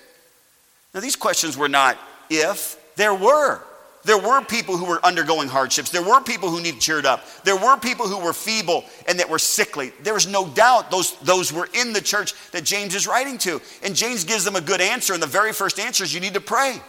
Now, 0.93 1.01
these 1.01 1.15
questions 1.15 1.57
were 1.57 1.69
not 1.69 1.97
if, 2.29 2.77
there 2.97 3.13
were. 3.13 3.61
There 4.03 4.17
were 4.17 4.41
people 4.41 4.77
who 4.77 4.85
were 4.85 5.05
undergoing 5.05 5.49
hardships. 5.49 5.89
There 5.89 6.03
were 6.03 6.21
people 6.21 6.49
who 6.49 6.61
needed 6.61 6.79
cheered 6.79 7.05
up. 7.05 7.25
There 7.43 7.57
were 7.57 7.77
people 7.77 8.07
who 8.07 8.17
were 8.17 8.33
feeble 8.33 8.85
and 9.07 9.19
that 9.19 9.29
were 9.29 9.39
sickly. 9.39 9.91
There 10.01 10.13
was 10.13 10.27
no 10.27 10.47
doubt 10.47 10.91
those, 10.91 11.17
those 11.19 11.51
were 11.51 11.67
in 11.73 11.93
the 11.93 12.01
church 12.01 12.33
that 12.51 12.63
James 12.63 12.95
is 12.95 13.05
writing 13.05 13.37
to. 13.39 13.61
And 13.83 13.95
James 13.95 14.23
gives 14.23 14.45
them 14.45 14.55
a 14.55 14.61
good 14.61 14.81
answer. 14.81 15.13
And 15.13 15.21
the 15.21 15.27
very 15.27 15.51
first 15.51 15.77
answer 15.79 16.03
is 16.03 16.13
you 16.13 16.21
need 16.21 16.35
to 16.35 16.41
pray. 16.41 16.79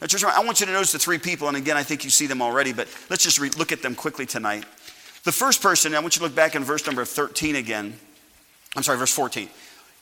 Now, 0.00 0.06
church, 0.06 0.24
I 0.24 0.44
want 0.44 0.60
you 0.60 0.66
to 0.66 0.72
notice 0.72 0.92
the 0.92 0.98
three 0.98 1.18
people. 1.18 1.48
And 1.48 1.56
again, 1.56 1.76
I 1.76 1.82
think 1.82 2.04
you 2.04 2.10
see 2.10 2.26
them 2.26 2.40
already, 2.40 2.72
but 2.72 2.86
let's 3.10 3.24
just 3.24 3.40
re- 3.40 3.50
look 3.50 3.72
at 3.72 3.82
them 3.82 3.94
quickly 3.94 4.26
tonight. 4.26 4.64
The 5.24 5.32
first 5.32 5.60
person, 5.60 5.94
I 5.94 6.00
want 6.00 6.14
you 6.14 6.20
to 6.20 6.26
look 6.26 6.36
back 6.36 6.54
in 6.54 6.62
verse 6.62 6.86
number 6.86 7.04
13 7.04 7.56
again. 7.56 7.98
I'm 8.76 8.84
sorry, 8.84 8.98
verse 8.98 9.12
14. 9.12 9.48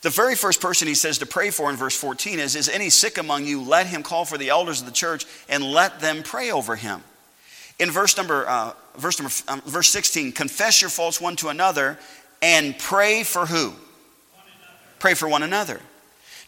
The 0.04 0.11
very 0.11 0.34
first 0.34 0.61
person 0.61 0.87
he 0.87 0.94
says 0.94 1.16
to 1.18 1.26
pray 1.26 1.49
for 1.49 1.70
in 1.70 1.76
verse 1.76 1.96
14 1.96 2.38
is 2.38 2.56
Is 2.56 2.68
any 2.68 2.90
sick 2.90 3.16
among 3.16 3.46
you? 3.46 3.62
Let 3.62 3.87
him 3.87 4.02
call 4.02 4.26
for 4.26 4.37
the 4.37 4.50
elders 4.50 4.80
of 4.80 4.87
the 4.87 4.92
church 4.92 5.25
and 5.49 5.64
let 5.64 5.99
them 5.99 6.23
pray 6.23 6.50
over 6.50 6.76
him. 6.76 7.02
In 7.78 7.90
verse 7.90 8.14
number, 8.18 8.46
uh, 8.46 8.75
verse, 8.99 9.18
number 9.18 9.32
um, 9.49 9.62
verse 9.62 9.88
16, 9.88 10.32
confess 10.32 10.82
your 10.82 10.90
faults 10.90 11.23
one 11.23 11.37
to 11.37 11.49
another 11.49 11.99
and 12.42 12.78
pray 12.78 13.23
for 13.23 13.46
who? 13.46 13.73
Pray 14.99 15.14
for 15.14 15.26
one 15.26 15.42
another. 15.42 15.80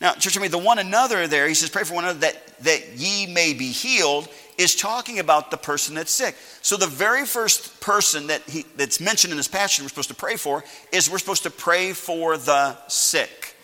Now, 0.03 0.13
church, 0.13 0.37
I 0.37 0.43
mean, 0.43 0.51
the 0.51 0.59
one 0.59 0.79
another 0.79 1.27
there, 1.27 1.49
he 1.49 1.55
says, 1.55 1.71
pray 1.71 1.85
for 1.85 1.95
one 1.95 2.05
another 2.05 2.19
that, 2.19 2.59
that 2.59 2.89
ye 2.97 3.27
may 3.27 3.55
be 3.55 3.71
healed, 3.71 4.29
is 4.59 4.75
talking 4.75 5.19
about 5.19 5.51
the 5.51 5.57
person 5.57 5.95
that's 5.95 6.11
sick. 6.11 6.35
So 6.63 6.77
the 6.77 6.87
very 6.87 7.27
first 7.27 7.81
person 7.81 8.29
that 8.29 8.43
he, 8.43 8.65
that's 8.77 9.01
mentioned 9.01 9.33
in 9.33 9.37
this 9.37 9.49
passage 9.49 9.83
we're 9.83 9.89
supposed 9.89 10.09
to 10.09 10.15
pray 10.15 10.37
for 10.37 10.65
is 10.93 11.11
we're 11.11 11.19
supposed 11.19 11.43
to 11.45 11.51
pray 11.51 11.93
for 11.93 12.37
the 12.37 12.77
sick. 12.89 13.57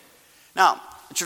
Now, 0.55 0.81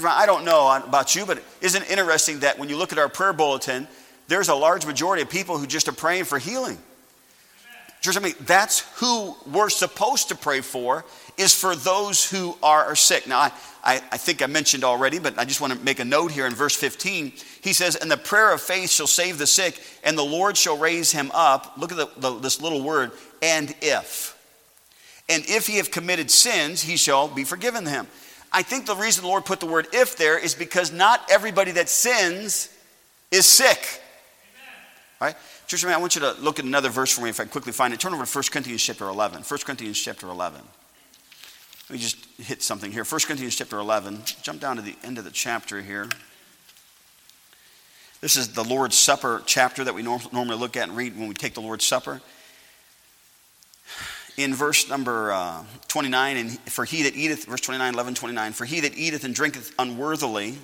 I 0.04 0.26
don't 0.26 0.44
know 0.44 0.70
about 0.85 1.14
you, 1.14 1.26
but 1.26 1.42
isn't 1.61 1.82
it 1.82 1.90
interesting 1.90 2.40
that 2.40 2.58
when 2.58 2.68
you 2.68 2.76
look 2.76 2.92
at 2.92 2.99
our 2.99 3.08
prayer 3.08 3.32
bulletin, 3.32 3.87
there's 4.28 4.49
a 4.49 4.54
large 4.54 4.87
majority 4.87 5.23
of 5.23 5.30
people 5.30 5.58
who 5.58 5.66
just 5.66 5.88
are 5.88 5.92
praying 5.92 6.25
for 6.25 6.38
healing. 6.38 6.78
Church, 8.07 8.17
I 8.17 8.21
mean, 8.21 8.35
that's 8.41 8.81
who 9.01 9.37
we're 9.51 9.69
supposed 9.69 10.29
to 10.29 10.37
pray 10.37 10.61
for, 10.61 11.05
is 11.37 11.53
for 11.53 11.75
those 11.75 12.29
who 12.31 12.57
are 12.63 12.95
sick. 12.95 13.27
Now, 13.27 13.41
I, 13.41 13.53
I, 13.83 13.95
I 14.13 14.17
think 14.17 14.43
I 14.43 14.47
mentioned 14.47 14.85
already, 14.85 15.19
but 15.19 15.37
I 15.39 15.45
just 15.45 15.61
want 15.61 15.73
to 15.73 15.79
make 15.81 15.99
a 15.99 16.05
note 16.05 16.31
here 16.31 16.47
in 16.47 16.55
verse 16.55 16.77
15. 16.77 17.33
He 17.63 17.73
says, 17.73 17.97
And 17.97 18.09
the 18.09 18.17
prayer 18.17 18.53
of 18.53 18.61
faith 18.61 18.91
shall 18.91 19.09
save 19.09 19.39
the 19.39 19.47
sick, 19.47 19.83
and 20.05 20.17
the 20.17 20.25
Lord 20.25 20.57
shall 20.57 20.79
raise 20.79 21.11
him 21.11 21.33
up. 21.35 21.75
Look 21.77 21.91
at 21.91 21.99
the, 21.99 22.09
the, 22.17 22.39
this 22.39 22.63
little 22.63 22.81
word, 22.81 23.11
and 23.43 23.75
if. 23.83 24.37
And 25.29 25.43
if 25.49 25.67
he 25.67 25.79
have 25.79 25.91
committed 25.91 26.31
sins, 26.31 26.83
he 26.83 26.97
shall 26.97 27.27
be 27.27 27.43
forgiven 27.43 27.87
him. 27.87 28.07
I 28.53 28.63
think 28.63 28.87
the 28.87 28.95
reason 28.95 29.23
the 29.23 29.29
Lord 29.29 29.45
put 29.45 29.59
the 29.59 29.67
word 29.67 29.89
if 29.93 30.17
there 30.17 30.39
is 30.39 30.55
because 30.55 30.93
not 30.93 31.29
everybody 31.29 31.73
that 31.73 31.89
sins 31.89 32.73
is 33.33 33.47
sick. 33.47 34.01
All 35.21 35.27
right? 35.27 35.37
Church, 35.66 35.85
I 35.85 35.96
want 35.96 36.14
you 36.14 36.20
to 36.20 36.32
look 36.35 36.61
at 36.61 36.64
another 36.64 36.90
verse 36.90 37.12
for 37.12 37.23
me 37.23 37.30
if 37.30 37.40
I 37.40 37.42
can 37.42 37.50
quickly 37.50 37.73
find 37.73 37.92
it. 37.92 37.99
Turn 37.99 38.14
over 38.14 38.25
to 38.25 38.38
1 38.38 38.44
Corinthians 38.52 38.85
chapter 38.85 39.08
11. 39.08 39.42
1 39.42 39.61
Corinthians 39.64 40.00
chapter 40.00 40.28
11. 40.28 40.61
Let 40.61 41.90
me 41.90 41.99
just 41.99 42.25
hit 42.38 42.62
something 42.62 42.92
here. 42.92 43.02
1 43.02 43.20
Corinthians 43.23 43.56
chapter 43.56 43.78
11. 43.78 44.23
Jump 44.42 44.61
down 44.61 44.76
to 44.76 44.82
the 44.82 44.94
end 45.02 45.18
of 45.18 45.25
the 45.25 45.32
chapter 45.32 45.82
here. 45.82 46.08
This 48.20 48.37
is 48.37 48.52
the 48.52 48.62
Lord's 48.62 48.96
Supper 48.96 49.42
chapter 49.44 49.82
that 49.82 49.94
we 49.94 50.02
normally 50.02 50.56
look 50.56 50.76
at 50.76 50.88
and 50.88 50.96
read 50.96 51.18
when 51.18 51.26
we 51.26 51.35
take 51.35 51.54
the 51.54 51.61
Lord's 51.61 51.85
Supper. 51.85 52.20
In 54.37 54.54
verse 54.54 54.88
number 54.88 55.32
uh, 55.32 55.64
29, 55.88 56.37
and 56.37 56.58
for 56.61 56.85
he 56.85 57.02
that 57.02 57.16
eateth, 57.16 57.46
verse 57.46 57.61
29, 57.61 57.92
11, 57.92 58.14
29, 58.14 58.52
for 58.52 58.66
he 58.66 58.80
that 58.80 58.96
eateth 58.96 59.25
and 59.25 59.35
drinketh 59.35 59.75
unworthily 59.80 60.58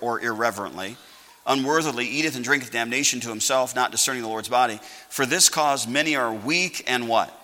or 0.00 0.20
irreverently, 0.20 0.96
unworthily 1.46 2.06
eateth 2.06 2.36
and 2.36 2.44
drinketh 2.44 2.70
damnation 2.70 3.20
to 3.20 3.28
himself, 3.28 3.74
not 3.74 3.90
discerning 3.90 4.22
the 4.22 4.28
Lord's 4.28 4.48
body. 4.48 4.80
For 5.08 5.26
this 5.26 5.48
cause 5.48 5.86
many 5.86 6.16
are 6.16 6.32
weak 6.32 6.84
and 6.86 7.08
what? 7.08 7.38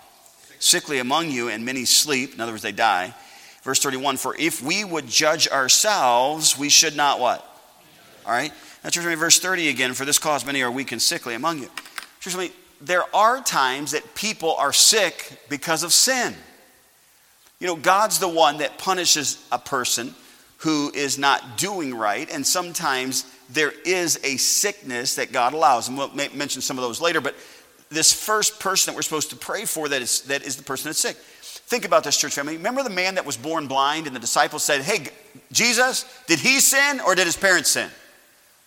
sickly 0.58 0.98
among 0.98 1.30
you, 1.30 1.48
and 1.48 1.64
many 1.64 1.84
sleep. 1.84 2.34
In 2.34 2.40
other 2.40 2.52
words, 2.52 2.62
they 2.62 2.72
die. 2.72 3.14
Verse 3.62 3.80
31 3.80 4.16
For 4.16 4.36
if 4.38 4.62
we 4.62 4.84
would 4.84 5.06
judge 5.06 5.48
ourselves, 5.48 6.58
we 6.58 6.68
should 6.68 6.96
not 6.96 7.20
what? 7.20 7.40
All 8.26 8.32
right? 8.32 8.52
Now, 8.84 8.90
church, 8.90 9.04
me, 9.04 9.14
verse 9.14 9.38
30 9.38 9.68
again. 9.68 9.94
For 9.94 10.04
this 10.04 10.18
cause 10.18 10.44
many 10.44 10.62
are 10.62 10.70
weak 10.70 10.92
and 10.92 11.02
sickly 11.02 11.34
among 11.34 11.60
you. 11.60 11.68
Church, 12.20 12.50
there 12.80 13.04
are 13.14 13.42
times 13.42 13.92
that 13.92 14.14
people 14.14 14.54
are 14.54 14.72
sick 14.72 15.40
because 15.48 15.82
of 15.82 15.92
sin. 15.92 16.34
You 17.58 17.66
know, 17.66 17.76
God's 17.76 18.20
the 18.20 18.28
one 18.28 18.58
that 18.58 18.78
punishes 18.78 19.44
a 19.50 19.58
person 19.58 20.14
who 20.58 20.90
is 20.94 21.18
not 21.18 21.56
doing 21.56 21.94
right, 21.94 22.28
and 22.30 22.46
sometimes 22.46 23.24
there 23.50 23.72
is 23.84 24.18
a 24.24 24.36
sickness 24.36 25.14
that 25.14 25.32
God 25.32 25.52
allows. 25.52 25.88
And 25.88 25.96
we'll 25.96 26.12
mention 26.14 26.62
some 26.62 26.78
of 26.78 26.82
those 26.82 27.00
later, 27.00 27.20
but 27.20 27.34
this 27.90 28.12
first 28.12 28.60
person 28.60 28.92
that 28.92 28.96
we're 28.96 29.02
supposed 29.02 29.30
to 29.30 29.36
pray 29.36 29.64
for 29.64 29.88
that 29.88 30.02
is, 30.02 30.22
that 30.22 30.42
is 30.42 30.56
the 30.56 30.62
person 30.62 30.88
that's 30.88 30.98
sick. 30.98 31.16
Think 31.16 31.84
about 31.84 32.04
this, 32.04 32.16
church 32.16 32.34
family. 32.34 32.56
Remember 32.56 32.82
the 32.82 32.90
man 32.90 33.14
that 33.14 33.24
was 33.24 33.36
born 33.36 33.66
blind, 33.66 34.06
and 34.06 34.16
the 34.16 34.20
disciples 34.20 34.62
said, 34.62 34.82
Hey, 34.82 35.08
Jesus, 35.52 36.04
did 36.26 36.38
he 36.38 36.60
sin 36.60 37.00
or 37.00 37.14
did 37.14 37.26
his 37.26 37.36
parents 37.36 37.70
sin? 37.70 37.90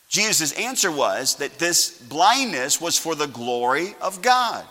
Jesus' 0.08 0.52
answer 0.54 0.92
was 0.92 1.36
that 1.36 1.58
this 1.58 1.98
blindness 2.02 2.82
was 2.82 2.98
for 2.98 3.16
the 3.16 3.28
glory 3.28 3.96
of 4.02 4.22
God 4.22 4.66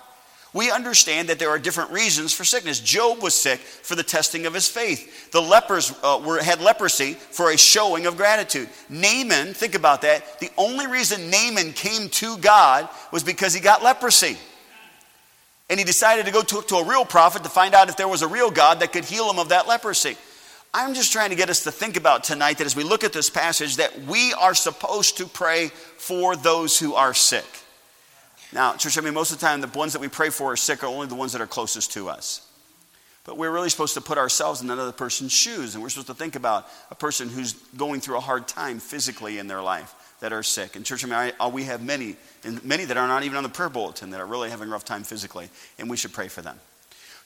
we 0.53 0.71
understand 0.71 1.29
that 1.29 1.39
there 1.39 1.51
are 1.51 1.59
different 1.59 1.93
reasons 1.93 2.33
for 2.33 2.45
sickness. 2.45 2.81
Job 2.81 3.23
was 3.23 3.35
sick 3.35 3.61
for 3.61 3.95
the 3.95 4.03
testing 4.03 4.47
of 4.47 4.55
his 4.55 4.67
faith. 4.67 5.31
The 5.31 5.41
lepers 5.41 5.95
uh, 6.03 6.21
were, 6.25 6.43
had 6.43 6.61
leprosy 6.61 7.15
for 7.15 7.53
a 7.53 7.57
showing 7.57 8.07
of 8.07 8.17
gratitude. 8.17 8.69
Naaman, 8.89 9.55
think 9.55 9.77
about 9.77 10.03
that. 10.03 10.41
The 10.41 10.51
only 10.57 10.89
reason 10.89 11.31
Naaman 11.31 11.73
came 11.73 12.09
to 12.09 12.37
God 12.39 12.89
was 13.13 13.23
because 13.23 13.55
he 13.55 13.61
got 13.61 13.85
leprosy. 13.85 14.37
And 15.69 15.79
he 15.79 15.85
decided 15.85 16.27
to 16.27 16.33
go 16.33 16.43
to, 16.43 16.63
to 16.63 16.77
a 16.77 16.85
real 16.85 17.05
prophet 17.05 17.45
to 17.45 17.49
find 17.49 17.73
out 17.73 17.89
if 17.89 17.97
there 17.97 18.09
was 18.09 18.23
a 18.23 18.29
real 18.29 18.51
God 18.51 18.81
that 18.81 18.93
could 18.93 19.05
heal 19.05 19.31
him 19.31 19.39
of 19.39 19.51
that 19.51 19.69
leprosy. 19.69 20.17
I'm 20.75 20.95
just 20.95 21.13
trying 21.13 21.31
to 21.31 21.37
get 21.37 21.49
us 21.49 21.63
to 21.65 21.71
think 21.71 21.97
about 21.97 22.25
tonight 22.25 22.59
that 22.59 22.67
as 22.67 22.75
we 22.75 22.83
look 22.83 23.05
at 23.05 23.13
this 23.13 23.31
passage, 23.31 23.77
that 23.77 24.01
we 24.03 24.33
are 24.35 24.55
supposed 24.55 25.17
to 25.19 25.27
pray 25.27 25.69
for 25.69 26.35
those 26.35 26.77
who 26.77 26.95
are 26.95 27.15
sick. 27.15 27.45
Now, 28.53 28.75
church, 28.75 28.99
I 28.99 29.01
mean, 29.01 29.15
most 29.15 29.33
of 29.33 29.39
the 29.39 29.47
time, 29.47 29.61
the 29.61 29.69
ones 29.69 29.93
that 29.93 30.01
we 30.01 30.09
pray 30.09 30.31
for 30.31 30.53
are 30.53 30.57
sick 30.57 30.83
are 30.83 30.87
only 30.87 31.07
the 31.07 31.15
ones 31.15 31.33
that 31.33 31.41
are 31.41 31.47
closest 31.47 31.93
to 31.93 32.09
us. 32.09 32.47
But 33.25 33.37
we're 33.37 33.51
really 33.51 33.69
supposed 33.69 33.95
to 33.95 34.01
put 34.01 34.19
ourselves 34.19 34.61
in 34.61 34.71
another 34.71 34.93
person's 34.93 35.33
shoes, 35.33 35.75
and 35.75 35.83
we're 35.83 35.91
supposed 35.91 36.09
to 36.09 36.15
think 36.15 36.37
about 36.37 36.69
a 36.91 36.95
person 36.95 37.29
who's 37.29 37.53
going 37.77 38.01
through 38.01 38.17
a 38.17 38.21
hard 38.21 38.49
time 38.49 38.81
physically 38.81 39.39
in 39.39 39.47
their 39.47 39.63
life 39.63 39.95
that 40.21 40.33
are 40.33 40.43
sick. 40.43 40.75
And 40.75 40.85
church, 40.85 41.05
I 41.05 41.07
mean, 41.07 41.15
I, 41.15 41.45
uh, 41.45 41.49
we 41.49 41.65
have 41.65 41.83
many, 41.83 42.17
and 42.45 42.65
many 42.65 42.85
that 42.87 42.97
are 42.97 43.07
not 43.07 43.23
even 43.23 43.37
on 43.37 43.43
the 43.43 43.49
prayer 43.49 43.69
bulletin 43.69 44.11
that 44.11 44.21
are 44.21 44.27
really 44.27 44.51
having 44.51 44.69
a 44.69 44.73
rough 44.73 44.85
time 44.85 45.03
physically, 45.03 45.49
and 45.79 45.89
we 45.89 45.97
should 45.97 46.13
pray 46.13 46.29
for 46.29 46.43
them. 46.43 46.59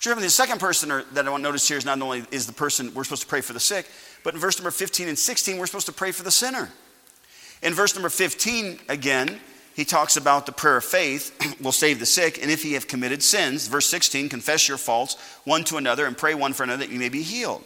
Church, 0.01 0.13
I 0.13 0.17
mean, 0.17 0.25
the 0.25 0.31
second 0.31 0.59
person 0.59 0.89
that 1.13 1.27
I 1.27 1.31
want 1.31 1.43
to 1.43 1.49
notice 1.49 1.67
here 1.67 1.79
is 1.79 1.85
not 1.85 2.01
only 2.03 2.25
is 2.31 2.47
the 2.47 2.53
person 2.53 2.93
we're 2.93 3.05
supposed 3.05 3.23
to 3.23 3.29
pray 3.29 3.41
for 3.41 3.53
the 3.53 3.61
sick, 3.61 3.87
but 4.23 4.35
in 4.35 4.41
verse 4.41 4.59
number 4.59 4.71
15 4.71 5.09
and 5.09 5.19
16, 5.19 5.57
we're 5.57 5.67
supposed 5.67 5.87
to 5.87 5.93
pray 5.93 6.13
for 6.13 6.25
the 6.25 6.31
sinner. 6.31 6.71
In 7.63 7.73
verse 7.73 7.95
number 7.95 8.11
15, 8.11 8.81
again, 8.89 9.41
he 9.75 9.85
talks 9.85 10.17
about 10.17 10.47
the 10.47 10.53
prayer 10.53 10.77
of 10.77 10.85
faith 10.85 11.37
will 11.61 11.73
save 11.73 11.99
the 11.99 12.07
sick, 12.07 12.41
and 12.41 12.51
if 12.51 12.65
ye 12.65 12.73
have 12.73 12.89
committed 12.89 13.23
sins, 13.23 13.67
verse 13.67 13.87
16, 13.87 14.29
confess 14.29 14.69
your 14.69 14.79
faults 14.79 15.17
one 15.45 15.65
to 15.65 15.77
another 15.77 16.07
and 16.07 16.17
pray 16.17 16.35
one 16.35 16.53
for 16.53 16.63
another 16.63 16.87
that 16.87 16.93
you 16.93 16.99
may 16.99 17.09
be 17.09 17.23
healed. 17.23 17.65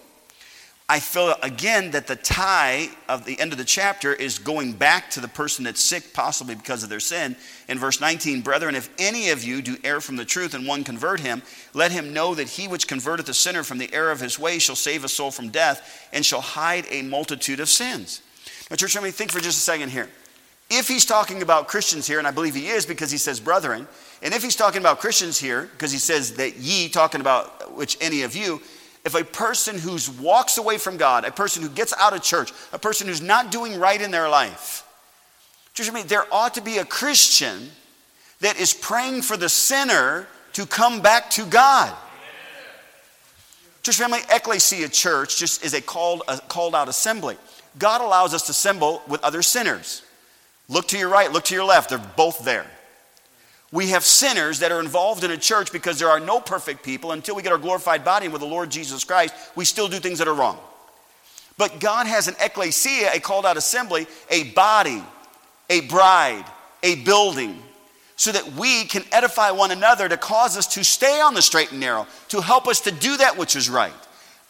I 0.91 1.01
feel 1.01 1.35
again 1.43 1.91
that 1.91 2.07
the 2.07 2.17
tie 2.17 2.89
of 3.11 3.27
the 3.27 3.39
end 3.39 3.53
of 3.53 3.59
the 3.59 3.65
chapter 3.65 4.15
is 4.15 4.39
going 4.39 4.73
back 4.73 5.11
to 5.11 5.21
the 5.21 5.29
person 5.29 5.65
that's 5.65 5.85
sick, 5.85 6.15
possibly 6.15 6.55
because 6.55 6.83
of 6.83 6.89
their 6.89 6.99
sin. 6.99 7.37
In 7.69 7.79
verse 7.79 8.01
19, 8.01 8.41
brethren, 8.41 8.75
if 8.75 8.89
any 8.99 9.29
of 9.29 9.45
you 9.45 9.61
do 9.61 9.77
err 9.85 10.01
from 10.01 10.17
the 10.17 10.25
truth 10.25 10.55
and 10.55 10.67
one 10.67 10.85
convert 10.85 11.21
him, 11.21 11.43
let 11.75 11.93
him 11.93 12.15
know 12.15 12.35
that 12.35 12.49
he 12.49 12.69
which 12.69 12.89
converteth 12.89 13.29
a 13.29 13.35
sinner 13.35 13.65
from 13.65 13.77
the 13.77 13.93
error 13.93 14.11
of 14.11 14.21
his 14.21 14.39
way 14.39 14.59
shall 14.59 14.77
save 14.77 15.05
a 15.05 15.11
soul 15.11 15.31
from 15.31 15.51
death 15.51 16.09
and 16.11 16.25
shall 16.25 16.41
hide 16.41 16.87
a 16.89 17.03
multitude 17.03 17.61
of 17.61 17.69
sins. 17.69 18.23
Now, 18.71 18.77
church, 18.77 18.95
let 18.95 19.05
me 19.05 19.11
think 19.11 19.31
for 19.31 19.41
just 19.41 19.59
a 19.59 19.61
second 19.61 19.91
here. 19.91 20.09
If 20.71 20.87
he's 20.87 21.07
talking 21.07 21.41
about 21.41 21.67
Christians 21.67 22.07
here, 22.07 22.19
and 22.19 22.29
I 22.29 22.31
believe 22.31 22.55
he 22.55 22.69
is 22.69 22.85
because 22.85 23.11
he 23.11 23.17
says 23.17 23.41
brethren, 23.41 23.89
and 24.23 24.35
if 24.35 24.43
he's 24.43 24.57
talking 24.57 24.81
about 24.81 25.01
Christians 25.01 25.39
here, 25.39 25.69
because 25.73 25.93
he 25.93 25.99
says 25.99 26.35
that 26.35 26.57
ye, 26.57 26.89
talking 26.89 27.21
about 27.21 27.75
which 27.75 27.97
any 28.01 28.23
of 28.23 28.37
you, 28.37 28.61
if 29.05 29.15
a 29.15 29.25
person 29.25 29.79
who 29.79 29.97
walks 30.21 30.59
away 30.59 30.77
from 30.77 30.99
God, 30.99 31.25
a 31.25 31.31
person 31.31 31.63
who 31.63 31.71
gets 31.71 31.95
out 31.99 32.13
of 32.13 32.23
church, 32.23 32.53
a 32.73 32.79
person 32.79 33.07
who's 33.07 33.23
not 33.23 33.51
doing 33.51 33.81
right 33.81 34.01
in 34.01 34.11
their 34.11 34.29
life, 34.29 34.85
just 35.73 35.93
me, 35.93 36.03
there 36.03 36.27
ought 36.31 36.55
to 36.55 36.61
be 36.61 36.79
a 36.79 36.85
Christian 36.85 37.71
that 38.41 38.59
is 38.61 38.75
praying 38.75 39.23
for 39.23 39.37
the 39.37 39.49
sinner 39.49 40.27
to 40.53 40.67
come 40.67 41.01
back 41.01 41.31
to 41.31 41.47
God. 41.47 41.97
Church 43.83 43.97
family, 43.97 44.19
Ecclesia 44.31 44.89
Church 44.89 45.39
just 45.39 45.65
is 45.65 45.73
a 45.73 45.81
called, 45.81 46.23
a 46.29 46.39
called 46.39 46.75
out 46.75 46.89
assembly. 46.89 47.37
God 47.79 48.01
allows 48.01 48.35
us 48.35 48.43
to 48.47 48.51
assemble 48.51 49.03
with 49.09 49.23
other 49.25 49.41
sinners. 49.41 50.03
Look 50.69 50.89
to 50.89 50.99
your 50.99 51.09
right, 51.09 51.33
look 51.33 51.45
to 51.45 51.55
your 51.55 51.65
left, 51.65 51.91
they're 51.91 51.99
both 51.99 52.45
there. 52.45 52.67
We 53.71 53.89
have 53.89 54.05
sinners 54.05 54.61
that 54.61 54.73
are 54.73 54.81
involved 54.81 55.25
in 55.25 55.31
a 55.31 55.37
church 55.37 55.73
because 55.73 55.99
there 55.99 56.09
are 56.09 56.21
no 56.21 56.41
perfect 56.41 56.83
people. 56.83 57.13
Until 57.13 57.35
we 57.35 57.43
get 57.43 57.53
our 57.53 57.59
glorified 57.59 58.05
body 58.05 58.29
with 58.29 58.41
the 58.41 58.47
Lord 58.47 58.71
Jesus 58.71 59.05
Christ, 59.05 59.35
we 59.57 59.65
still 59.65 59.89
do 59.89 59.99
things 59.99 60.19
that 60.19 60.29
are 60.29 60.35
wrong. 60.35 60.59
But 61.59 61.81
God 61.81 62.07
has 62.07 62.29
an 62.29 62.37
ecclesia, 62.41 63.11
a 63.13 63.21
called 63.21 63.45
out 63.45 63.57
assembly, 63.57 64.07
a 64.31 64.45
body, 64.53 65.03
a 65.69 65.83
bride, 65.83 66.45
a 66.83 66.97
building, 66.97 67.63
so 68.17 68.33
that 68.33 68.53
we 68.55 68.85
can 68.85 69.05
edify 69.13 69.51
one 69.51 69.71
another 69.71 70.09
to 70.09 70.17
cause 70.17 70.57
us 70.57 70.67
to 70.69 70.85
stay 70.85 71.21
on 71.21 71.35
the 71.35 71.43
straight 71.43 71.71
and 71.73 71.81
narrow, 71.81 72.07
to 72.29 72.41
help 72.41 72.69
us 72.69 72.81
to 72.83 72.91
do 72.91 73.17
that 73.19 73.37
which 73.37 73.55
is 73.55 73.69
right. 73.69 73.93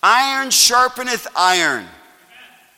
Iron 0.02 0.48
sharpeneth 0.48 1.26
iron. 1.34 1.86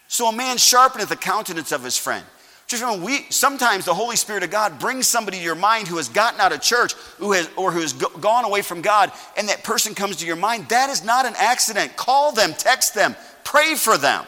So 0.09 0.29
a 0.29 0.33
man 0.33 0.57
sharpeneth 0.57 1.09
the 1.09 1.16
countenance 1.16 1.70
of 1.70 1.85
his 1.85 1.98
friend. 1.98 2.24
We, 2.72 3.26
sometimes 3.30 3.85
the 3.85 3.94
Holy 3.94 4.14
Spirit 4.14 4.44
of 4.44 4.50
God 4.50 4.78
brings 4.78 5.09
somebody 5.09 5.38
to 5.38 5.42
your 5.42 5.56
mind 5.56 5.88
who 5.88 5.96
has 5.96 6.09
gotten 6.09 6.40
out 6.40 6.52
of 6.52 6.61
church 6.61 6.92
who 7.18 7.33
has, 7.33 7.50
or 7.56 7.72
who 7.72 7.80
has 7.80 7.92
go, 7.92 8.09
gone 8.20 8.44
away 8.44 8.62
from 8.62 8.80
God, 8.80 9.11
and 9.37 9.48
that 9.48 9.64
person 9.64 9.92
comes 9.94 10.16
to 10.16 10.26
your 10.26 10.37
mind. 10.37 10.68
That 10.68 10.88
is 10.88 11.04
not 11.04 11.26
an 11.26 11.35
accident. 11.37 11.96
Call 11.96 12.30
them, 12.30 12.52
text 12.52 12.94
them, 12.94 13.16
pray 13.42 13.74
for 13.74 13.98
them. 13.98 14.24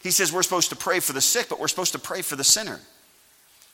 He 0.00 0.12
says 0.12 0.32
we're 0.32 0.44
supposed 0.44 0.70
to 0.70 0.76
pray 0.76 1.00
for 1.00 1.12
the 1.12 1.20
sick, 1.20 1.48
but 1.48 1.58
we're 1.58 1.66
supposed 1.66 1.92
to 1.92 1.98
pray 1.98 2.22
for 2.22 2.36
the 2.36 2.44
sinner. 2.44 2.78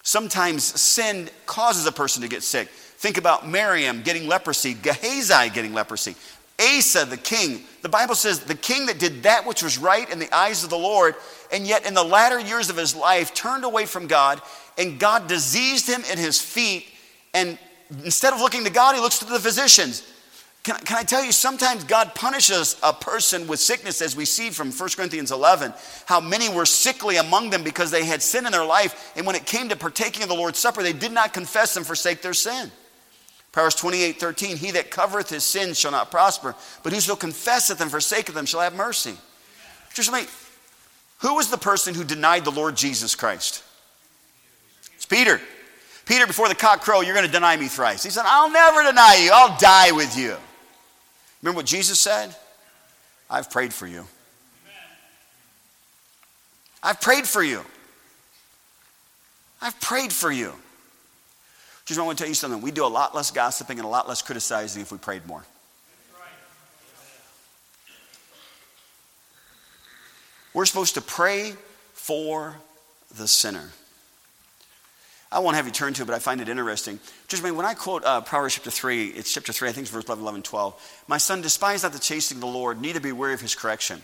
Sometimes 0.02 0.64
sin 0.64 1.28
causes 1.44 1.86
a 1.86 1.92
person 1.92 2.22
to 2.22 2.28
get 2.28 2.42
sick. 2.42 2.68
Think 2.68 3.18
about 3.18 3.46
Miriam 3.48 4.02
getting 4.02 4.26
leprosy, 4.26 4.74
Gehazi 4.74 5.50
getting 5.50 5.74
leprosy, 5.74 6.14
Asa, 6.60 7.04
the 7.04 7.16
king. 7.16 7.62
The 7.82 7.88
Bible 7.88 8.14
says 8.14 8.40
the 8.40 8.54
king 8.54 8.86
that 8.86 8.98
did 8.98 9.22
that 9.22 9.46
which 9.46 9.62
was 9.62 9.78
right 9.78 10.10
in 10.10 10.18
the 10.18 10.32
eyes 10.34 10.62
of 10.64 10.70
the 10.70 10.78
Lord, 10.78 11.14
and 11.52 11.66
yet 11.66 11.86
in 11.86 11.94
the 11.94 12.04
latter 12.04 12.38
years 12.38 12.70
of 12.70 12.76
his 12.76 12.94
life 12.94 13.32
turned 13.34 13.64
away 13.64 13.86
from 13.86 14.06
God, 14.06 14.42
and 14.76 14.98
God 14.98 15.26
diseased 15.26 15.88
him 15.88 16.02
in 16.10 16.18
his 16.18 16.40
feet. 16.40 16.86
And 17.32 17.58
instead 18.04 18.32
of 18.32 18.40
looking 18.40 18.64
to 18.64 18.70
God, 18.70 18.94
he 18.94 19.00
looks 19.00 19.18
to 19.20 19.24
the 19.24 19.38
physicians. 19.38 20.06
Can, 20.62 20.76
can 20.84 20.98
I 20.98 21.04
tell 21.04 21.24
you, 21.24 21.32
sometimes 21.32 21.84
God 21.84 22.14
punishes 22.14 22.76
a 22.82 22.92
person 22.92 23.46
with 23.46 23.60
sickness, 23.60 24.02
as 24.02 24.14
we 24.14 24.26
see 24.26 24.50
from 24.50 24.70
1 24.70 24.88
Corinthians 24.90 25.32
11, 25.32 25.72
how 26.04 26.20
many 26.20 26.50
were 26.50 26.66
sickly 26.66 27.16
among 27.16 27.48
them 27.48 27.64
because 27.64 27.90
they 27.90 28.04
had 28.04 28.20
sin 28.20 28.44
in 28.44 28.52
their 28.52 28.64
life, 28.64 29.12
and 29.16 29.26
when 29.26 29.36
it 29.36 29.46
came 29.46 29.70
to 29.70 29.76
partaking 29.76 30.22
of 30.22 30.28
the 30.28 30.34
Lord's 30.34 30.58
Supper, 30.58 30.82
they 30.82 30.92
did 30.92 31.12
not 31.12 31.32
confess 31.32 31.76
and 31.78 31.86
forsake 31.86 32.20
their 32.20 32.34
sin. 32.34 32.70
Proverbs 33.52 33.74
28 33.76 34.20
13, 34.20 34.56
he 34.56 34.70
that 34.72 34.90
covereth 34.90 35.28
his 35.28 35.44
sins 35.44 35.78
shall 35.78 35.90
not 35.90 36.10
prosper, 36.10 36.54
but 36.82 36.92
whoso 36.92 37.16
confesseth 37.16 37.80
and 37.80 37.90
forsaketh 37.90 38.34
them 38.34 38.46
shall 38.46 38.60
have 38.60 38.74
mercy. 38.74 39.14
Just 39.92 40.12
me, 40.12 40.24
who 41.18 41.34
was 41.34 41.50
the 41.50 41.58
person 41.58 41.94
who 41.94 42.04
denied 42.04 42.44
the 42.44 42.50
Lord 42.50 42.76
Jesus 42.76 43.14
Christ? 43.14 43.64
It's 44.94 45.06
Peter. 45.06 45.40
Peter, 46.06 46.26
before 46.26 46.48
the 46.48 46.54
cock 46.54 46.80
crow, 46.80 47.02
you're 47.02 47.14
going 47.14 47.26
to 47.26 47.32
deny 47.32 47.56
me 47.56 47.68
thrice. 47.68 48.02
He 48.02 48.10
said, 48.10 48.24
I'll 48.26 48.50
never 48.50 48.82
deny 48.82 49.20
you, 49.22 49.30
I'll 49.32 49.56
die 49.58 49.92
with 49.92 50.16
you. 50.16 50.36
Remember 51.42 51.58
what 51.58 51.66
Jesus 51.66 51.98
said? 51.98 52.34
I've 53.28 53.50
prayed 53.50 53.72
for 53.72 53.86
you. 53.86 54.06
I've 56.82 57.00
prayed 57.00 57.26
for 57.26 57.42
you. 57.42 57.62
I've 59.60 59.78
prayed 59.80 60.12
for 60.12 60.32
you. 60.32 60.52
Just 61.90 61.98
want 61.98 62.16
to 62.16 62.22
tell 62.22 62.28
you 62.28 62.36
something. 62.36 62.60
We 62.60 62.70
do 62.70 62.86
a 62.86 62.86
lot 62.86 63.16
less 63.16 63.32
gossiping 63.32 63.80
and 63.80 63.84
a 63.84 63.88
lot 63.88 64.08
less 64.08 64.22
criticizing 64.22 64.80
if 64.80 64.92
we 64.92 64.98
prayed 64.98 65.26
more. 65.26 65.44
We're 70.54 70.66
supposed 70.66 70.94
to 70.94 71.00
pray 71.00 71.54
for 71.92 72.54
the 73.16 73.26
sinner. 73.26 73.72
I 75.32 75.40
won't 75.40 75.56
have 75.56 75.66
you 75.66 75.72
turn 75.72 75.92
to 75.94 76.02
it, 76.02 76.04
but 76.04 76.14
I 76.14 76.20
find 76.20 76.40
it 76.40 76.48
interesting. 76.48 77.00
Just 77.26 77.42
when 77.42 77.64
I 77.64 77.74
quote 77.74 78.04
uh, 78.04 78.20
Proverbs 78.20 78.54
chapter 78.54 78.70
3, 78.70 79.08
it's 79.08 79.34
chapter 79.34 79.52
3, 79.52 79.70
I 79.70 79.72
think 79.72 79.82
it's 79.86 79.90
verse 79.90 80.04
11, 80.04 80.22
11, 80.22 80.42
12. 80.42 81.04
My 81.08 81.18
son, 81.18 81.42
despise 81.42 81.82
not 81.82 81.92
the 81.92 81.98
chastening 81.98 82.36
of 82.36 82.42
the 82.42 82.56
Lord, 82.56 82.80
neither 82.80 83.00
be 83.00 83.10
weary 83.10 83.34
of 83.34 83.40
his 83.40 83.56
correction. 83.56 84.00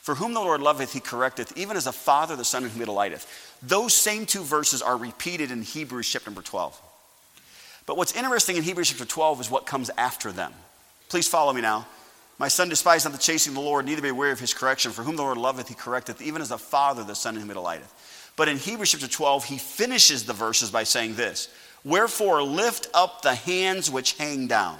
For 0.00 0.14
whom 0.14 0.32
the 0.32 0.40
Lord 0.40 0.62
loveth, 0.62 0.94
he 0.94 1.00
correcteth, 1.00 1.54
even 1.54 1.76
as 1.76 1.86
a 1.86 1.92
father 1.92 2.34
the 2.34 2.46
son 2.46 2.64
in 2.64 2.70
whom 2.70 2.78
he 2.78 2.86
delighteth. 2.86 3.58
Those 3.62 3.92
same 3.92 4.24
two 4.24 4.42
verses 4.42 4.80
are 4.80 4.96
repeated 4.96 5.50
in 5.50 5.60
Hebrews 5.60 6.08
chapter 6.08 6.30
number 6.30 6.40
12. 6.40 6.80
But 7.86 7.96
what's 7.96 8.16
interesting 8.16 8.56
in 8.56 8.64
Hebrews 8.64 8.90
chapter 8.90 9.04
12 9.04 9.42
is 9.42 9.50
what 9.50 9.64
comes 9.64 9.90
after 9.96 10.32
them. 10.32 10.52
Please 11.08 11.28
follow 11.28 11.52
me 11.52 11.60
now. 11.60 11.86
My 12.38 12.48
son, 12.48 12.68
despise 12.68 13.04
not 13.04 13.14
the 13.14 13.18
chasing 13.18 13.52
of 13.52 13.54
the 13.54 13.62
Lord, 13.62 13.86
neither 13.86 14.02
be 14.02 14.10
weary 14.10 14.32
of 14.32 14.40
his 14.40 14.52
correction. 14.52 14.92
For 14.92 15.02
whom 15.02 15.16
the 15.16 15.22
Lord 15.22 15.38
loveth, 15.38 15.68
he 15.68 15.74
correcteth, 15.74 16.20
even 16.20 16.42
as 16.42 16.50
a 16.50 16.58
father 16.58 17.02
the 17.02 17.14
son 17.14 17.34
in 17.34 17.40
whom 17.40 17.48
he 17.48 17.54
delighteth. 17.54 18.32
But 18.36 18.48
in 18.48 18.58
Hebrews 18.58 18.90
chapter 18.90 19.08
12, 19.08 19.44
he 19.44 19.56
finishes 19.56 20.26
the 20.26 20.34
verses 20.34 20.70
by 20.70 20.82
saying 20.82 21.14
this 21.14 21.48
Wherefore 21.84 22.42
lift 22.42 22.88
up 22.92 23.22
the 23.22 23.34
hands 23.34 23.90
which 23.90 24.14
hang 24.14 24.48
down, 24.48 24.78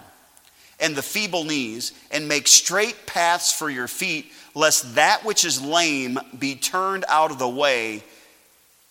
and 0.81 0.95
the 0.95 1.03
feeble 1.03 1.45
knees, 1.45 1.93
and 2.11 2.29
make 2.29 2.47
straight 2.47 3.07
paths 3.07 3.53
for 3.53 3.71
your 3.71 3.89
feet, 3.89 4.31
lest 4.55 4.97
that 4.97 5.25
which 5.25 5.45
is 5.45 5.63
lame 5.63 6.19
be 6.39 6.57
turned 6.57 7.07
out 7.09 7.31
of 7.31 7.39
the 7.39 7.49
way, 7.49 8.03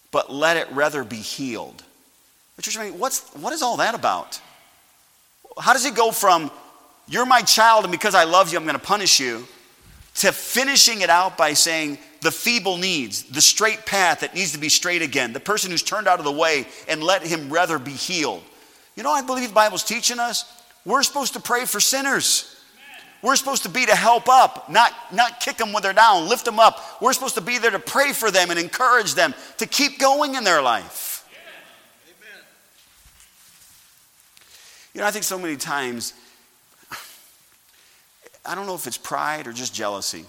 but 0.10 0.32
let 0.32 0.58
it 0.58 0.72
rather 0.72 1.04
be 1.04 1.18
healed. 1.18 1.84
Mean, 2.80 3.00
what's, 3.00 3.30
what 3.34 3.54
is 3.54 3.62
all 3.62 3.78
that 3.78 3.96
about? 3.96 4.40
How 5.60 5.74
does 5.74 5.86
it 5.86 5.96
go 5.96 6.12
from, 6.12 6.52
you're 7.08 7.26
my 7.26 7.42
child, 7.42 7.86
and 7.86 7.92
because 7.92 8.16
I 8.16 8.24
love 8.24 8.52
you, 8.52 8.58
I'm 8.58 8.66
going 8.66 8.76
to 8.76 8.84
punish 8.84 9.20
you, 9.20 9.46
to 10.16 10.32
finishing 10.32 11.02
it 11.02 11.10
out 11.10 11.38
by 11.38 11.54
saying, 11.54 11.98
the 12.22 12.32
feeble 12.32 12.78
needs, 12.78 13.24
the 13.24 13.42
straight 13.42 13.86
path 13.86 14.22
that 14.22 14.34
needs 14.34 14.54
to 14.54 14.58
be 14.58 14.70
straight 14.70 15.02
again, 15.02 15.32
the 15.32 15.40
person 15.40 15.70
who's 15.70 15.84
turned 15.84 16.08
out 16.08 16.18
of 16.18 16.26
the 16.26 16.32
way, 16.32 16.66
and 16.88 17.04
let 17.04 17.22
him 17.22 17.54
rather 17.54 17.78
be 17.78 17.92
healed. 17.92 18.44
You 18.96 19.04
know, 19.04 19.12
I 19.12 19.22
believe 19.22 19.50
the 19.50 19.54
Bible's 19.54 19.84
teaching 19.84 20.20
us 20.20 20.52
we're 20.86 21.04
supposed 21.04 21.34
to 21.34 21.40
pray 21.40 21.66
for 21.66 21.80
sinners. 21.80 22.52
We're 23.22 23.36
supposed 23.36 23.64
to 23.64 23.70
be 23.70 23.88
to 23.88 23.96
help 23.96 24.30
up, 24.30 24.70
not, 24.70 24.94
not 25.12 25.40
kick 25.40 25.58
them 25.58 25.74
when 25.74 25.82
they're 25.82 25.94
down, 25.94 26.30
lift 26.30 26.46
them 26.46 26.60
up. 26.60 27.02
We're 27.02 27.14
supposed 27.14 27.34
to 27.36 27.42
be 27.42 27.58
there 27.58 27.72
to 27.72 27.80
pray 27.80 28.14
for 28.14 28.30
them 28.30 28.52
and 28.52 28.60
encourage 28.60 29.16
them 29.16 29.34
to 29.58 29.66
keep 29.66 29.98
going 29.98 30.36
in 30.36 30.44
their 30.44 30.62
life. 30.62 31.28
Amen. 31.32 32.44
You 34.96 35.02
know, 35.02 35.08
I 35.08 35.12
think 35.12 35.26
so 35.26 35.38
many 35.38 35.58
times, 35.58 36.14
I 38.46 38.56
don't 38.56 38.66
know 38.66 38.76
if 38.76 38.88
it's 38.88 38.98
pride 38.98 39.46
or 39.46 39.52
just 39.52 39.76
jealousy. 39.76 40.24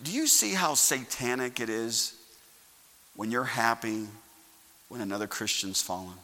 Do 0.00 0.12
you 0.12 0.28
see 0.28 0.54
how 0.54 0.74
satanic 0.74 1.58
it 1.58 1.68
is 1.68 2.14
when 3.16 3.32
you're 3.32 3.42
happy 3.42 4.06
when 4.88 5.00
another 5.00 5.26
Christian's 5.26 5.82
fallen? 5.82 6.14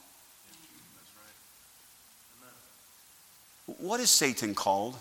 What 3.79 3.99
is 3.99 4.13
Satan 4.13 4.55
called? 4.55 4.97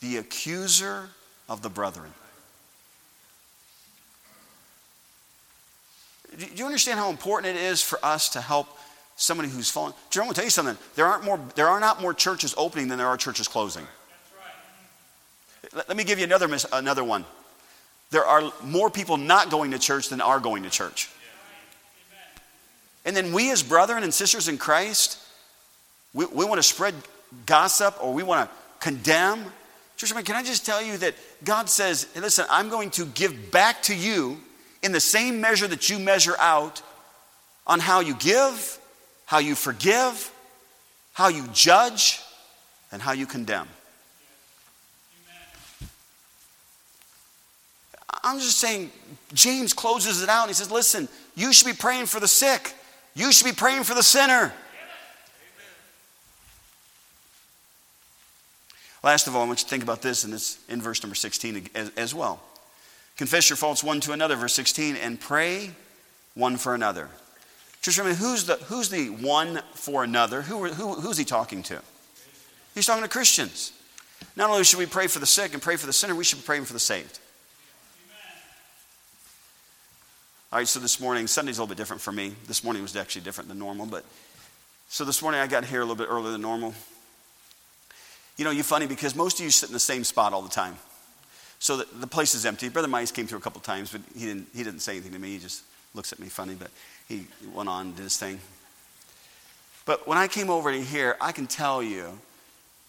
The 0.00 0.18
accuser 0.18 1.08
of 1.48 1.62
the 1.62 1.70
brethren. 1.70 2.12
Do 6.36 6.46
you 6.54 6.66
understand 6.66 6.98
how 6.98 7.10
important 7.10 7.56
it 7.56 7.62
is 7.62 7.82
for 7.82 7.98
us 8.04 8.28
to 8.30 8.40
help 8.40 8.68
somebody 9.16 9.48
who's 9.48 9.70
fallen? 9.70 9.92
Jerome, 10.10 10.28
to 10.28 10.34
tell 10.34 10.44
you 10.44 10.50
something. 10.50 10.76
There, 10.94 11.06
aren't 11.06 11.24
more, 11.24 11.40
there 11.54 11.68
are 11.68 11.80
not 11.80 12.02
more 12.02 12.14
churches 12.14 12.54
opening 12.56 12.88
than 12.88 12.98
there 12.98 13.08
are 13.08 13.16
churches 13.16 13.48
closing. 13.48 13.86
Let 15.74 15.96
me 15.96 16.04
give 16.04 16.18
you 16.18 16.24
another, 16.24 16.48
another 16.72 17.04
one 17.04 17.24
there 18.10 18.24
are 18.24 18.52
more 18.62 18.90
people 18.90 19.16
not 19.16 19.50
going 19.50 19.72
to 19.72 19.78
church 19.78 20.08
than 20.08 20.20
are 20.20 20.40
going 20.40 20.62
to 20.62 20.70
church. 20.70 21.10
And 23.04 23.16
then 23.16 23.32
we, 23.32 23.50
as 23.50 23.62
brethren 23.62 24.02
and 24.02 24.12
sisters 24.12 24.48
in 24.48 24.58
Christ, 24.58 25.18
we, 26.12 26.26
we 26.26 26.44
want 26.44 26.58
to 26.58 26.62
spread 26.62 26.94
gossip 27.46 27.96
or 28.02 28.12
we 28.12 28.22
want 28.22 28.48
to 28.48 28.56
condemn. 28.80 29.44
Church, 29.96 30.12
can 30.24 30.36
I 30.36 30.42
just 30.42 30.64
tell 30.64 30.82
you 30.82 30.96
that 30.98 31.14
God 31.44 31.68
says, 31.68 32.06
hey, 32.14 32.20
listen, 32.20 32.46
I'm 32.50 32.68
going 32.68 32.90
to 32.90 33.06
give 33.06 33.50
back 33.50 33.82
to 33.84 33.94
you 33.94 34.38
in 34.82 34.92
the 34.92 35.00
same 35.00 35.40
measure 35.40 35.66
that 35.66 35.90
you 35.90 35.98
measure 35.98 36.36
out 36.38 36.82
on 37.66 37.80
how 37.80 38.00
you 38.00 38.14
give, 38.14 38.78
how 39.26 39.38
you 39.38 39.54
forgive, 39.54 40.32
how 41.12 41.28
you 41.28 41.44
judge, 41.52 42.20
and 42.90 43.02
how 43.02 43.12
you 43.12 43.26
condemn. 43.26 43.68
I'm 48.24 48.38
just 48.38 48.58
saying, 48.58 48.90
James 49.32 49.72
closes 49.72 50.22
it 50.22 50.28
out 50.28 50.42
and 50.42 50.50
he 50.50 50.54
says, 50.54 50.70
Listen, 50.70 51.08
you 51.34 51.52
should 51.52 51.66
be 51.66 51.72
praying 51.72 52.06
for 52.06 52.20
the 52.20 52.28
sick, 52.28 52.74
you 53.14 53.32
should 53.32 53.46
be 53.46 53.52
praying 53.52 53.84
for 53.84 53.94
the 53.94 54.02
sinner. 54.02 54.52
Last 59.02 59.28
of 59.28 59.36
all, 59.36 59.44
I 59.44 59.46
want 59.46 59.60
you 59.60 59.64
to 59.64 59.70
think 59.70 59.84
about 59.84 60.02
this, 60.02 60.24
and 60.24 60.34
it's 60.34 60.58
in 60.68 60.82
verse 60.82 61.02
number 61.02 61.14
16 61.14 61.70
as, 61.74 61.90
as 61.96 62.14
well. 62.14 62.42
Confess 63.18 63.50
your 63.50 63.56
faults 63.56 63.82
one 63.82 64.00
to 64.00 64.12
another, 64.12 64.36
verse 64.36 64.54
16, 64.54 64.94
and 64.96 65.20
pray 65.20 65.72
one 66.34 66.56
for 66.56 66.74
another. 66.74 67.08
Just 67.82 67.98
remember, 67.98 68.16
who's 68.16 68.44
the, 68.44 68.54
who's 68.54 68.88
the 68.88 69.08
one 69.08 69.60
for 69.74 70.04
another? 70.04 70.40
Who, 70.42 70.66
who, 70.66 70.94
who's 70.94 71.18
he 71.18 71.24
talking 71.24 71.64
to? 71.64 71.82
He's 72.74 72.86
talking 72.86 73.02
to 73.02 73.08
Christians. 73.08 73.72
Not 74.36 74.50
only 74.50 74.62
should 74.62 74.78
we 74.78 74.86
pray 74.86 75.08
for 75.08 75.18
the 75.18 75.26
sick 75.26 75.52
and 75.52 75.60
pray 75.60 75.74
for 75.74 75.86
the 75.86 75.92
sinner, 75.92 76.14
we 76.14 76.22
should 76.22 76.38
be 76.38 76.44
praying 76.44 76.64
for 76.64 76.72
the 76.72 76.78
saved. 76.78 77.18
All 80.52 80.60
right, 80.60 80.68
so 80.68 80.78
this 80.78 81.00
morning, 81.00 81.26
Sunday's 81.26 81.58
a 81.58 81.62
little 81.62 81.74
bit 81.74 81.76
different 81.76 82.00
for 82.00 82.12
me. 82.12 82.34
This 82.46 82.62
morning 82.62 82.82
was 82.82 82.94
actually 82.94 83.22
different 83.22 83.48
than 83.48 83.58
normal, 83.58 83.86
but 83.86 84.04
so 84.88 85.04
this 85.04 85.20
morning 85.20 85.40
I 85.40 85.46
got 85.48 85.64
here 85.64 85.80
a 85.80 85.84
little 85.84 85.96
bit 85.96 86.08
earlier 86.08 86.30
than 86.30 86.40
normal. 86.40 86.72
You 88.36 88.44
know, 88.44 88.52
you're 88.52 88.64
funny 88.64 88.86
because 88.86 89.16
most 89.16 89.40
of 89.40 89.44
you 89.44 89.50
sit 89.50 89.68
in 89.68 89.72
the 89.72 89.80
same 89.80 90.04
spot 90.04 90.32
all 90.32 90.42
the 90.42 90.48
time. 90.48 90.76
So 91.58 91.78
the, 91.78 91.86
the 92.00 92.06
place 92.06 92.34
is 92.34 92.46
empty. 92.46 92.68
Brother 92.68 92.88
Mice 92.88 93.10
came 93.10 93.26
through 93.26 93.38
a 93.38 93.42
couple 93.42 93.60
times, 93.60 93.90
but 93.90 94.00
he 94.16 94.26
didn't, 94.26 94.48
he 94.54 94.62
didn't 94.62 94.80
say 94.80 94.92
anything 94.92 95.12
to 95.12 95.18
me. 95.18 95.32
He 95.32 95.38
just 95.38 95.62
looks 95.94 96.12
at 96.12 96.18
me 96.18 96.28
funny, 96.28 96.54
but 96.54 96.70
he 97.08 97.26
went 97.52 97.68
on 97.68 97.86
and 97.86 97.96
did 97.96 98.02
his 98.02 98.16
thing. 98.16 98.38
But 99.84 100.06
when 100.06 100.18
I 100.18 100.28
came 100.28 100.50
over 100.50 100.70
to 100.70 100.80
here, 100.80 101.16
I 101.20 101.32
can 101.32 101.46
tell 101.46 101.82
you 101.82 102.18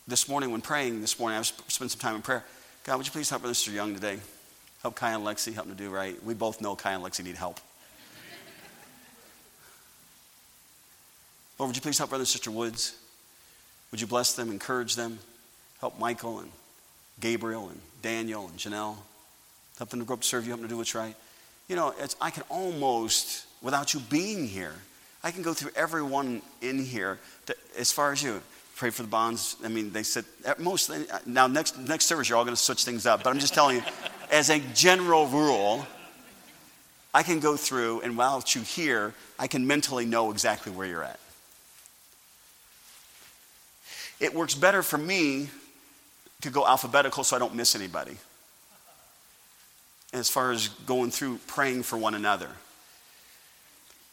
this 0.07 0.27
morning 0.27 0.51
when 0.51 0.61
praying, 0.61 1.01
this 1.01 1.19
morning 1.19 1.39
I 1.39 1.41
spent 1.41 1.91
some 1.91 1.99
time 1.99 2.15
in 2.15 2.21
prayer. 2.21 2.43
God, 2.83 2.97
would 2.97 3.05
you 3.05 3.11
please 3.11 3.29
help 3.29 3.41
Brother 3.41 3.53
Mr. 3.53 3.73
Young 3.73 3.93
today? 3.93 4.19
Help 4.81 4.95
Kai 4.95 5.11
and 5.11 5.23
Lexi, 5.23 5.53
help 5.53 5.67
them 5.67 5.75
to 5.75 5.83
do 5.83 5.89
right. 5.89 6.21
We 6.23 6.33
both 6.33 6.61
know 6.61 6.75
Kai 6.75 6.93
and 6.93 7.03
Lexi 7.03 7.23
need 7.23 7.35
help. 7.35 7.59
Lord, 11.57 11.69
would 11.69 11.75
you 11.75 11.81
please 11.81 11.97
help 11.97 12.09
Brother 12.09 12.21
and 12.21 12.27
Sister 12.27 12.51
Woods? 12.51 12.95
Would 13.91 13.99
you 13.99 14.07
bless 14.07 14.33
them, 14.33 14.49
encourage 14.49 14.95
them, 14.95 15.19
help 15.79 15.99
Michael 15.99 16.39
and 16.39 16.51
Gabriel 17.19 17.69
and 17.69 17.81
Daniel 18.01 18.47
and 18.47 18.57
Janelle, 18.57 18.95
helping 19.77 19.99
to 19.99 20.05
grow 20.05 20.15
up 20.15 20.21
to 20.21 20.27
serve 20.27 20.45
you, 20.45 20.49
helping 20.49 20.65
to 20.65 20.69
do 20.69 20.77
what's 20.77 20.95
right. 20.95 21.15
You 21.67 21.75
know, 21.75 21.93
I 22.19 22.31
can 22.31 22.43
almost, 22.49 23.45
without 23.61 23.93
you 23.93 23.99
being 23.99 24.47
here, 24.47 24.73
I 25.23 25.31
can 25.31 25.41
go 25.41 25.53
through 25.53 25.71
everyone 25.75 26.41
in 26.61 26.83
here 26.83 27.19
as 27.77 27.91
far 27.91 28.11
as 28.11 28.23
you 28.23 28.41
pray 28.75 28.89
for 28.89 29.03
the 29.03 29.09
bonds. 29.09 29.57
I 29.63 29.67
mean, 29.67 29.91
they 29.91 30.03
said 30.03 30.23
at 30.45 30.59
most. 30.59 30.89
Now, 31.25 31.47
next 31.47 31.77
next 31.77 32.05
service, 32.05 32.29
you're 32.29 32.37
all 32.37 32.45
going 32.45 32.55
to 32.55 32.61
switch 32.61 32.85
things 32.85 33.05
up. 33.05 33.23
But 33.23 33.29
I'm 33.29 33.39
just 33.39 33.53
telling 33.53 33.77
you, 33.77 33.83
as 34.31 34.49
a 34.49 34.59
general 34.73 35.27
rule, 35.27 35.85
I 37.13 37.23
can 37.23 37.39
go 37.39 37.57
through, 37.57 38.01
and 38.01 38.17
while 38.17 38.41
you 38.47 38.61
here, 38.61 39.13
I 39.37 39.47
can 39.47 39.67
mentally 39.67 40.05
know 40.05 40.31
exactly 40.31 40.71
where 40.71 40.87
you're 40.87 41.03
at. 41.03 41.19
It 44.19 44.33
works 44.33 44.55
better 44.55 44.83
for 44.83 44.97
me 44.97 45.49
to 46.41 46.49
go 46.49 46.65
alphabetical 46.65 47.23
so 47.23 47.35
I 47.35 47.39
don't 47.39 47.55
miss 47.55 47.75
anybody. 47.75 48.17
As 50.13 50.29
far 50.29 50.51
as 50.51 50.69
going 50.69 51.11
through 51.11 51.39
praying 51.47 51.83
for 51.83 51.97
one 51.97 52.15
another. 52.15 52.49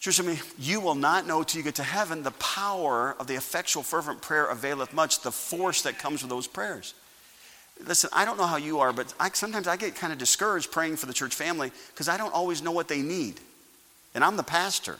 Church, 0.01 0.21
I 0.21 0.25
mean, 0.25 0.39
you 0.59 0.81
will 0.81 0.95
not 0.95 1.27
know 1.27 1.43
till 1.43 1.59
you 1.59 1.65
get 1.65 1.77
to 1.77 1.83
heaven 1.83 2.23
the 2.23 2.33
power 2.33 3.17
of 3.19 3.27
the 3.27 3.35
effectual, 3.35 3.83
fervent 3.83 4.21
prayer 4.21 4.47
availeth 4.47 4.93
much, 4.93 5.21
the 5.21 5.33
force 5.33 5.83
that 5.83 5.99
comes 5.99 6.23
with 6.23 6.31
those 6.31 6.47
prayers. 6.47 6.95
Listen, 7.85 8.11
I 8.12 8.25
don't 8.25 8.39
know 8.39 8.47
how 8.47 8.57
you 8.57 8.81
are, 8.81 8.93
but 8.93 9.12
I, 9.19 9.31
sometimes 9.31 9.67
I 9.67 9.77
get 9.77 9.95
kind 9.97 10.12
of 10.12 10.19
discouraged 10.19 10.71
praying 10.71 10.97
for 10.97 11.07
the 11.07 11.12
church 11.12 11.35
family 11.35 11.73
because 11.93 12.09
I 12.09 12.17
don't 12.17 12.33
always 12.33 12.62
know 12.62 12.73
what 12.73 12.89
they 12.89 13.03
need. 13.03 13.41
And 14.15 14.25
I'm 14.25 14.37
the 14.37 14.43
pastor. 14.43 14.97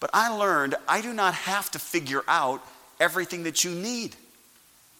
But 0.00 0.10
I 0.12 0.28
learned 0.28 0.74
I 0.88 1.00
do 1.00 1.12
not 1.12 1.34
have 1.34 1.70
to 1.72 1.78
figure 1.78 2.22
out 2.28 2.62
everything 3.00 3.42
that 3.44 3.64
you 3.64 3.70
need. 3.70 4.14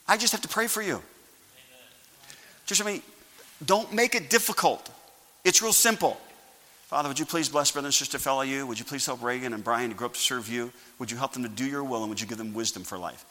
I 0.07 0.17
just 0.17 0.33
have 0.33 0.43
to 0.43 0.49
pray 0.49 0.67
for 0.67 0.83
you. 0.83 1.03
Just 2.67 2.83
I 2.83 2.85
mean, 2.85 3.03
don't 3.64 3.93
make 3.93 4.14
it 4.14 4.31
difficult. 4.31 4.90
It's 5.45 5.62
real 5.62 5.73
simple. 5.73 6.19
Father, 6.87 7.09
would 7.09 7.19
you 7.19 7.27
please 7.27 7.49
bless 7.49 7.71
Brother 7.71 7.88
and 7.88 7.95
Sister 7.95 8.19
Fellow 8.19 8.43
you? 8.43 8.67
Would 8.67 8.79
you 8.79 8.85
please 8.85 9.05
help 9.05 9.23
Reagan 9.23 9.53
and 9.53 9.64
Brian 9.64 9.90
to 9.90 9.97
grow 9.97 10.07
up 10.07 10.14
to 10.14 10.21
serve 10.21 10.49
you? 10.49 10.73
Would 10.99 11.11
you 11.11 11.17
help 11.17 11.33
them 11.33 11.43
to 11.43 11.49
do 11.49 11.64
your 11.64 11.83
will 11.83 12.03
and 12.03 12.09
would 12.09 12.21
you 12.21 12.27
give 12.27 12.38
them 12.38 12.55
wisdom 12.55 12.85
for 12.85 12.99
life? 12.99 13.25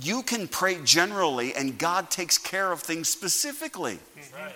You 0.00 0.22
can 0.22 0.48
pray 0.48 0.78
generally 0.84 1.54
and 1.54 1.78
God 1.78 2.10
takes 2.10 2.38
care 2.38 2.72
of 2.72 2.80
things 2.80 3.08
specifically. 3.08 3.98
Right. 4.32 4.54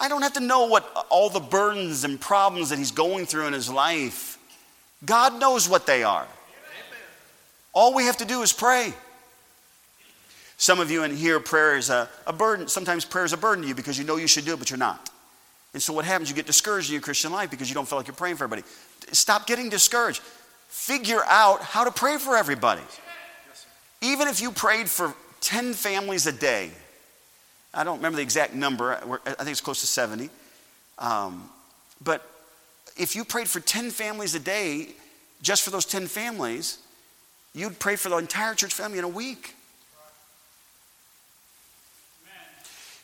I 0.00 0.08
don't 0.08 0.22
have 0.22 0.34
to 0.34 0.40
know 0.40 0.66
what 0.66 1.06
all 1.10 1.28
the 1.28 1.40
burdens 1.40 2.04
and 2.04 2.20
problems 2.20 2.70
that 2.70 2.78
he's 2.78 2.92
going 2.92 3.26
through 3.26 3.46
in 3.46 3.52
his 3.52 3.70
life. 3.70 4.38
God 5.04 5.40
knows 5.40 5.68
what 5.68 5.86
they 5.86 6.02
are. 6.02 6.26
All 7.72 7.94
we 7.94 8.04
have 8.04 8.18
to 8.18 8.24
do 8.24 8.42
is 8.42 8.52
pray. 8.52 8.92
Some 10.58 10.80
of 10.80 10.90
you 10.90 11.04
in 11.04 11.16
here, 11.16 11.38
prayer 11.38 11.76
is 11.76 11.88
a, 11.88 12.08
a 12.26 12.32
burden. 12.32 12.66
Sometimes 12.66 13.04
prayer 13.04 13.24
is 13.24 13.32
a 13.32 13.36
burden 13.36 13.62
to 13.62 13.68
you 13.68 13.76
because 13.76 13.96
you 13.96 14.04
know 14.04 14.16
you 14.16 14.26
should 14.26 14.44
do 14.44 14.54
it, 14.54 14.58
but 14.58 14.70
you're 14.70 14.78
not. 14.78 15.08
And 15.72 15.80
so 15.80 15.92
what 15.92 16.04
happens? 16.04 16.28
You 16.28 16.34
get 16.34 16.46
discouraged 16.46 16.88
in 16.88 16.94
your 16.94 17.02
Christian 17.02 17.30
life 17.32 17.48
because 17.48 17.68
you 17.68 17.74
don't 17.74 17.88
feel 17.88 17.96
like 17.96 18.08
you're 18.08 18.16
praying 18.16 18.36
for 18.36 18.44
everybody. 18.44 18.66
Stop 19.12 19.46
getting 19.46 19.68
discouraged. 19.68 20.20
Figure 20.66 21.22
out 21.26 21.62
how 21.62 21.84
to 21.84 21.92
pray 21.92 22.18
for 22.18 22.36
everybody. 22.36 22.82
Even 24.00 24.26
if 24.26 24.40
you 24.40 24.50
prayed 24.50 24.88
for 24.88 25.14
10 25.42 25.74
families 25.74 26.26
a 26.26 26.32
day, 26.32 26.72
I 27.72 27.84
don't 27.84 27.98
remember 27.98 28.16
the 28.16 28.22
exact 28.22 28.52
number, 28.54 28.94
I 29.24 29.34
think 29.34 29.50
it's 29.50 29.60
close 29.60 29.80
to 29.80 29.86
70. 29.86 30.28
Um, 30.98 31.48
but 32.02 32.28
if 32.96 33.14
you 33.14 33.24
prayed 33.24 33.48
for 33.48 33.60
10 33.60 33.90
families 33.90 34.34
a 34.34 34.40
day, 34.40 34.88
just 35.40 35.62
for 35.62 35.70
those 35.70 35.84
10 35.84 36.08
families, 36.08 36.78
you'd 37.54 37.78
pray 37.78 37.94
for 37.94 38.08
the 38.08 38.16
entire 38.16 38.54
church 38.54 38.74
family 38.74 38.98
in 38.98 39.04
a 39.04 39.08
week. 39.08 39.54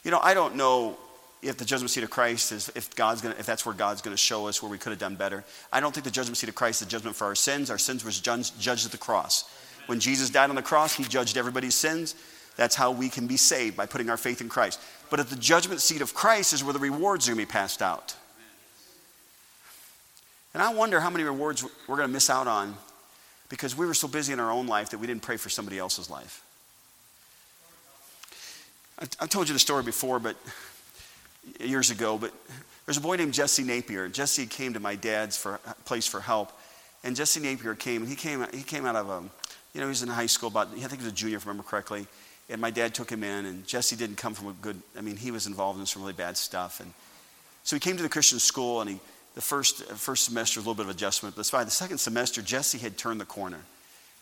You 0.04 0.10
know, 0.10 0.20
I 0.22 0.34
don't 0.34 0.54
know 0.54 0.96
if 1.42 1.56
the 1.56 1.64
judgment 1.64 1.90
seat 1.90 2.04
of 2.04 2.10
Christ 2.10 2.52
is 2.52 2.70
if 2.74 2.94
God's 2.94 3.20
gonna 3.20 3.36
if 3.38 3.46
that's 3.46 3.66
where 3.66 3.74
God's 3.74 4.02
gonna 4.02 4.16
show 4.16 4.46
us 4.46 4.62
where 4.62 4.70
we 4.70 4.78
could 4.78 4.90
have 4.90 4.98
done 4.98 5.16
better. 5.16 5.44
I 5.72 5.80
don't 5.80 5.92
think 5.92 6.04
the 6.04 6.10
judgment 6.10 6.36
seat 6.36 6.48
of 6.48 6.54
Christ 6.54 6.82
is 6.82 6.88
judgment 6.88 7.16
for 7.16 7.24
our 7.24 7.34
sins. 7.34 7.70
Our 7.70 7.78
sins 7.78 8.04
was 8.04 8.20
judged 8.20 8.86
at 8.86 8.92
the 8.92 8.98
cross. 8.98 9.44
When 9.86 10.00
Jesus 10.00 10.30
died 10.30 10.50
on 10.50 10.56
the 10.56 10.62
cross, 10.62 10.94
he 10.94 11.04
judged 11.04 11.36
everybody's 11.36 11.74
sins. 11.74 12.14
That's 12.56 12.74
how 12.74 12.92
we 12.92 13.08
can 13.08 13.26
be 13.26 13.36
saved 13.36 13.76
by 13.76 13.86
putting 13.86 14.08
our 14.10 14.16
faith 14.16 14.40
in 14.40 14.48
Christ. 14.48 14.80
But 15.10 15.20
at 15.20 15.28
the 15.28 15.36
judgment 15.36 15.80
seat 15.80 16.00
of 16.00 16.14
Christ 16.14 16.52
is 16.52 16.62
where 16.62 16.72
the 16.72 16.78
rewards 16.78 17.26
are 17.26 17.32
going 17.32 17.44
to 17.44 17.46
be 17.46 17.52
passed 17.52 17.82
out. 17.82 18.14
And 20.54 20.62
I 20.62 20.72
wonder 20.72 21.00
how 21.00 21.10
many 21.10 21.24
rewards 21.24 21.64
we're 21.88 21.96
going 21.96 22.08
to 22.08 22.12
miss 22.12 22.30
out 22.30 22.46
on 22.46 22.76
because 23.48 23.76
we 23.76 23.86
were 23.86 23.94
so 23.94 24.06
busy 24.06 24.32
in 24.32 24.40
our 24.40 24.52
own 24.52 24.68
life 24.68 24.90
that 24.90 24.98
we 24.98 25.06
didn't 25.06 25.22
pray 25.22 25.36
for 25.36 25.48
somebody 25.48 25.78
else's 25.78 26.08
life. 26.08 26.42
I've 29.20 29.28
told 29.28 29.48
you 29.48 29.52
the 29.52 29.58
story 29.58 29.82
before, 29.82 30.18
but 30.18 30.36
years 31.60 31.90
ago, 31.90 32.16
but 32.16 32.32
there's 32.86 32.96
a 32.96 33.02
boy 33.02 33.16
named 33.16 33.34
Jesse 33.34 33.62
Napier. 33.62 34.08
Jesse 34.08 34.46
came 34.46 34.72
to 34.74 34.80
my 34.80 34.94
dad's 34.94 35.36
for, 35.36 35.58
place 35.84 36.06
for 36.06 36.20
help, 36.20 36.52
and 37.02 37.14
Jesse 37.14 37.40
Napier 37.40 37.74
came, 37.74 38.02
and 38.02 38.08
he 38.08 38.16
came, 38.16 38.46
he 38.54 38.62
came 38.62 38.86
out 38.86 38.96
of 38.96 39.10
a, 39.10 39.20
you 39.74 39.80
know, 39.80 39.86
he 39.86 39.90
was 39.90 40.02
in 40.02 40.08
high 40.08 40.26
school, 40.26 40.48
about, 40.48 40.68
I 40.68 40.86
think 40.86 41.00
he 41.00 41.04
was 41.04 41.08
a 41.08 41.12
junior, 41.12 41.36
if 41.36 41.46
I 41.46 41.50
remember 41.50 41.68
correctly, 41.68 42.06
and 42.48 42.60
my 42.60 42.70
dad 42.70 42.94
took 42.94 43.10
him 43.10 43.22
in, 43.22 43.46
and 43.46 43.66
Jesse 43.66 43.96
didn't 43.96 44.16
come 44.16 44.32
from 44.32 44.48
a 44.48 44.52
good, 44.52 44.80
I 44.96 45.02
mean, 45.02 45.16
he 45.16 45.30
was 45.30 45.46
involved 45.46 45.78
in 45.80 45.86
some 45.86 46.02
really 46.02 46.14
bad 46.14 46.36
stuff, 46.36 46.80
and 46.80 46.92
so 47.62 47.76
he 47.76 47.80
came 47.80 47.96
to 47.96 48.02
the 48.02 48.08
Christian 48.08 48.38
school, 48.38 48.80
and 48.80 48.90
he, 48.90 49.00
the 49.34 49.42
first, 49.42 49.84
first 49.84 50.24
semester 50.24 50.60
was 50.60 50.66
a 50.66 50.68
little 50.68 50.82
bit 50.82 50.88
of 50.88 50.96
adjustment, 50.96 51.36
but 51.36 51.44
fine. 51.46 51.64
The 51.64 51.70
second 51.70 51.98
semester, 51.98 52.40
Jesse 52.40 52.78
had 52.78 52.96
turned 52.96 53.20
the 53.20 53.26
corner. 53.26 53.60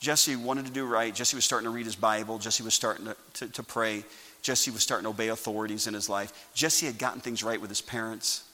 Jesse 0.01 0.35
wanted 0.35 0.67
to 0.67 0.73
do 0.73 0.85
right. 0.85 1.15
Jesse 1.15 1.37
was 1.37 1.45
starting 1.45 1.67
to 1.67 1.71
read 1.71 1.85
his 1.85 1.95
Bible. 1.95 2.39
Jesse 2.39 2.65
was 2.65 2.75
starting 2.75 3.07
to, 3.07 3.17
to, 3.35 3.49
to 3.53 3.63
pray. 3.63 4.05
Jesse 4.43 4.73
was 4.73 4.83
starting 4.83 5.05
to 5.05 5.11
obey 5.11 5.29
authorities 5.29 5.87
in 5.87 5.95
his 5.95 6.09
life. 6.09 6.51
Jesse 6.53 6.87
had 6.87 6.99
gotten 6.99 7.21
things 7.21 7.45
right 7.45 7.61
with 7.61 7.71
his 7.71 7.81
parents. 7.81 8.45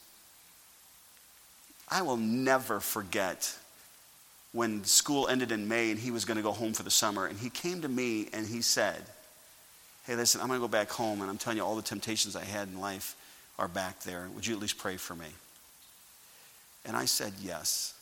I 1.88 2.02
will 2.02 2.18
never 2.18 2.78
forget 2.78 3.56
when 4.52 4.84
school 4.84 5.28
ended 5.28 5.50
in 5.50 5.66
May 5.66 5.90
and 5.90 5.98
he 5.98 6.10
was 6.10 6.26
going 6.26 6.36
to 6.36 6.42
go 6.42 6.52
home 6.52 6.74
for 6.74 6.82
the 6.82 6.90
summer. 6.90 7.26
And 7.26 7.38
he 7.38 7.48
came 7.48 7.80
to 7.82 7.88
me 7.88 8.28
and 8.32 8.46
he 8.46 8.60
said, 8.60 9.02
Hey, 10.06 10.14
listen, 10.14 10.40
I'm 10.40 10.48
going 10.48 10.60
to 10.60 10.66
go 10.66 10.70
back 10.70 10.90
home 10.90 11.20
and 11.22 11.30
I'm 11.30 11.38
telling 11.38 11.56
you 11.56 11.64
all 11.64 11.76
the 11.76 11.82
temptations 11.82 12.36
I 12.36 12.44
had 12.44 12.68
in 12.68 12.80
life 12.80 13.16
are 13.58 13.68
back 13.68 14.00
there. 14.00 14.28
Would 14.34 14.46
you 14.46 14.54
at 14.54 14.60
least 14.60 14.78
pray 14.78 14.96
for 14.96 15.14
me? 15.14 15.26
And 16.84 16.96
I 16.96 17.06
said, 17.06 17.32
Yes. 17.40 17.94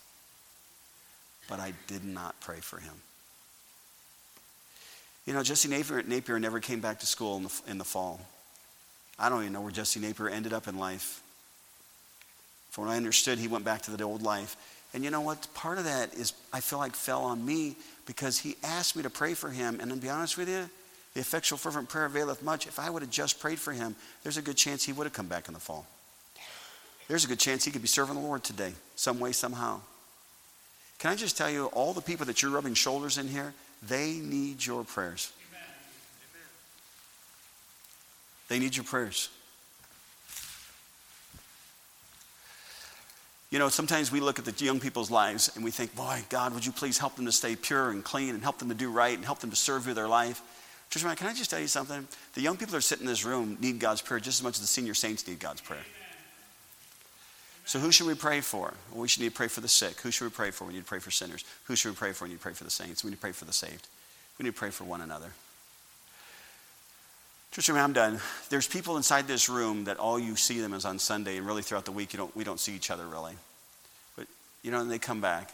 But 1.49 1.61
I 1.61 1.72
did 1.87 2.05
not 2.05 2.35
pray 2.40 2.59
for 2.59 2.79
him. 2.79 2.94
You 5.27 5.33
know, 5.33 5.43
Jesse 5.43 5.69
Napier, 5.69 6.03
Napier 6.03 6.39
never 6.39 6.61
came 6.61 6.81
back 6.81 7.01
to 7.01 7.07
school 7.07 7.37
in 7.37 7.43
the, 7.45 7.61
in 7.69 7.79
the 7.79 7.85
fall. 7.85 8.21
I 9.19 9.29
don't 9.29 9.43
even 9.43 9.53
know 9.53 9.61
where 9.61 9.73
Jesse 9.73 9.99
Napier 9.99 10.29
ended 10.29 10.53
up 10.53 10.69
in 10.69 10.79
life. 10.79 11.23
From 12.71 12.87
what 12.87 12.93
I 12.93 12.97
understood, 12.97 13.39
he 13.39 13.49
went 13.49 13.65
back 13.65 13.83
to 13.83 13.91
the 13.91 14.05
old 14.05 14.23
life. 14.23 14.57
And 14.95 15.03
you 15.03 15.11
know 15.11 15.21
what? 15.21 15.47
Part 15.55 15.79
of 15.79 15.85
that 15.85 16.15
is, 16.15 16.33
I 16.53 16.61
feel 16.61 16.79
like, 16.79 16.95
fell 16.95 17.25
on 17.25 17.45
me 17.45 17.75
because 18.07 18.39
he 18.39 18.57
asked 18.62 18.95
me 18.95 19.03
to 19.03 19.11
pray 19.11 19.35
for 19.35 19.51
him. 19.51 19.79
And 19.81 19.91
to 19.91 19.97
be 19.97 20.09
honest 20.09 20.39
with 20.39 20.49
you, 20.49 20.69
the 21.15 21.21
effectual, 21.21 21.59
fervent 21.59 21.89
prayer 21.89 22.05
availeth 22.05 22.43
much. 22.43 22.67
If 22.67 22.79
I 22.79 22.89
would 22.89 23.03
have 23.03 23.11
just 23.11 23.41
prayed 23.41 23.59
for 23.59 23.73
him, 23.73 23.97
there's 24.23 24.37
a 24.37 24.43
good 24.43 24.57
chance 24.57 24.85
he 24.85 24.93
would 24.93 25.05
have 25.05 25.12
come 25.12 25.27
back 25.27 25.49
in 25.49 25.55
the 25.55 25.61
fall. 25.61 25.87
There's 27.09 27.25
a 27.25 27.29
good 27.29 27.39
chance 27.39 27.65
he 27.65 27.71
could 27.71 27.83
be 27.83 27.89
serving 27.89 28.15
the 28.15 28.21
Lord 28.21 28.45
today, 28.45 28.73
some 28.97 29.19
way, 29.19 29.33
somehow. 29.33 29.81
Can 30.99 31.11
I 31.11 31.17
just 31.17 31.37
tell 31.37 31.51
you, 31.51 31.67
all 31.67 31.93
the 31.93 32.01
people 32.01 32.27
that 32.27 32.43
you're 32.43 32.51
rubbing 32.51 32.75
shoulders 32.75 33.17
in 33.19 33.29
here, 33.29 33.55
they 33.83 34.15
need 34.15 34.65
your 34.65 34.85
prayers. 34.85 35.33
They 38.49 38.59
need 38.59 38.77
your 38.77 38.85
prayers. 38.85 39.29
You 43.51 43.61
know, 43.61 43.69
sometimes 43.69 44.11
we 44.11 44.21
look 44.21 44.39
at 44.39 44.45
the 44.45 44.65
young 44.65 44.81
people's 44.81 45.11
lives 45.11 45.53
and 45.55 45.65
we 45.65 45.71
think, 45.71 45.95
boy, 45.95 46.23
God, 46.29 46.53
would 46.53 46.67
you 46.67 46.73
please 46.73 46.99
help 46.99 47.17
them 47.17 47.27
to 47.27 47.33
stay 47.33 47.55
pure 47.55 47.91
and 47.91 48.03
clean 48.03 48.35
and 48.35 48.43
help 48.43 48.59
them 48.59 48.69
to 48.69 48.75
do 48.75 48.91
right 48.91 49.15
and 49.15 49.25
help 49.25 49.39
them 49.39 49.51
to 49.51 49.57
serve 49.57 49.87
you 49.87 49.95
their 49.95 50.09
life? 50.09 50.43
Church, 50.91 51.03
can 51.17 51.27
I 51.27 51.35
just 51.35 51.51
tell 51.51 51.61
you 51.61 51.67
something? 51.67 52.07
The 52.35 52.41
young 52.41 52.57
people 52.57 52.73
that 52.73 52.79
are 52.79 52.81
sitting 52.81 53.05
in 53.05 53.09
this 53.09 53.25
room 53.25 53.57
need 53.61 53.79
God's 53.79 54.03
prayer 54.03 54.21
just 54.21 54.41
as 54.41 54.43
much 54.43 54.55
as 54.55 54.61
the 54.61 54.67
senior 54.67 54.95
saints 54.95 55.27
need 55.27 55.39
God's 55.39 55.61
prayer. 55.61 55.85
So 57.66 57.81
who 57.81 57.90
should 57.90 58.07
we 58.07 58.14
pray 58.14 58.40
for? 58.40 58.72
Well, 58.92 59.02
we 59.02 59.09
should 59.09 59.22
need 59.22 59.31
to 59.31 59.35
pray 59.35 59.48
for 59.48 59.61
the 59.61 59.68
sick. 59.68 60.00
Who 60.00 60.12
should 60.12 60.24
we 60.24 60.31
pray 60.31 60.52
for? 60.52 60.64
We 60.64 60.74
need 60.74 60.81
to 60.81 60.87
pray 60.87 61.00
for 61.00 61.11
sinners. 61.11 61.44
Who 61.64 61.74
should 61.74 61.90
we 61.90 61.96
pray 61.96 62.12
for? 62.12 62.24
We 62.24 62.31
need 62.31 62.37
to 62.37 62.42
pray 62.42 62.52
for 62.52 62.62
the 62.62 62.70
saints. 62.70 63.02
We 63.02 63.11
need 63.11 63.16
to 63.16 63.20
pray 63.20 63.33
for 63.33 63.44
the 63.44 63.52
saved. 63.52 63.88
We 64.38 64.44
need 64.44 64.55
to 64.55 64.59
pray 64.59 64.70
for 64.70 64.85
one 64.85 65.00
another. 65.00 65.33
Church, 67.50 67.68
I'm 67.70 67.92
done. 67.92 68.20
There's 68.50 68.68
people 68.68 68.96
inside 68.96 69.26
this 69.26 69.48
room 69.48 69.85
that 69.85 69.98
all 69.98 70.18
you 70.18 70.37
see 70.37 70.61
them 70.61 70.74
is 70.74 70.85
on 70.85 70.98
Sunday, 70.98 71.38
and 71.38 71.46
really 71.46 71.62
throughout 71.62 71.87
the 71.87 71.92
week, 71.92 72.12
you 72.12 72.18
don't, 72.18 72.37
we 72.37 72.44
don't 72.44 72.61
see 72.61 72.74
each 72.74 72.90
other 72.90 73.07
really. 73.07 73.35
But, 74.14 74.26
you 74.62 74.70
know, 74.70 74.81
and 74.81 74.90
they 74.90 74.98
come 74.98 75.20
back. 75.20 75.52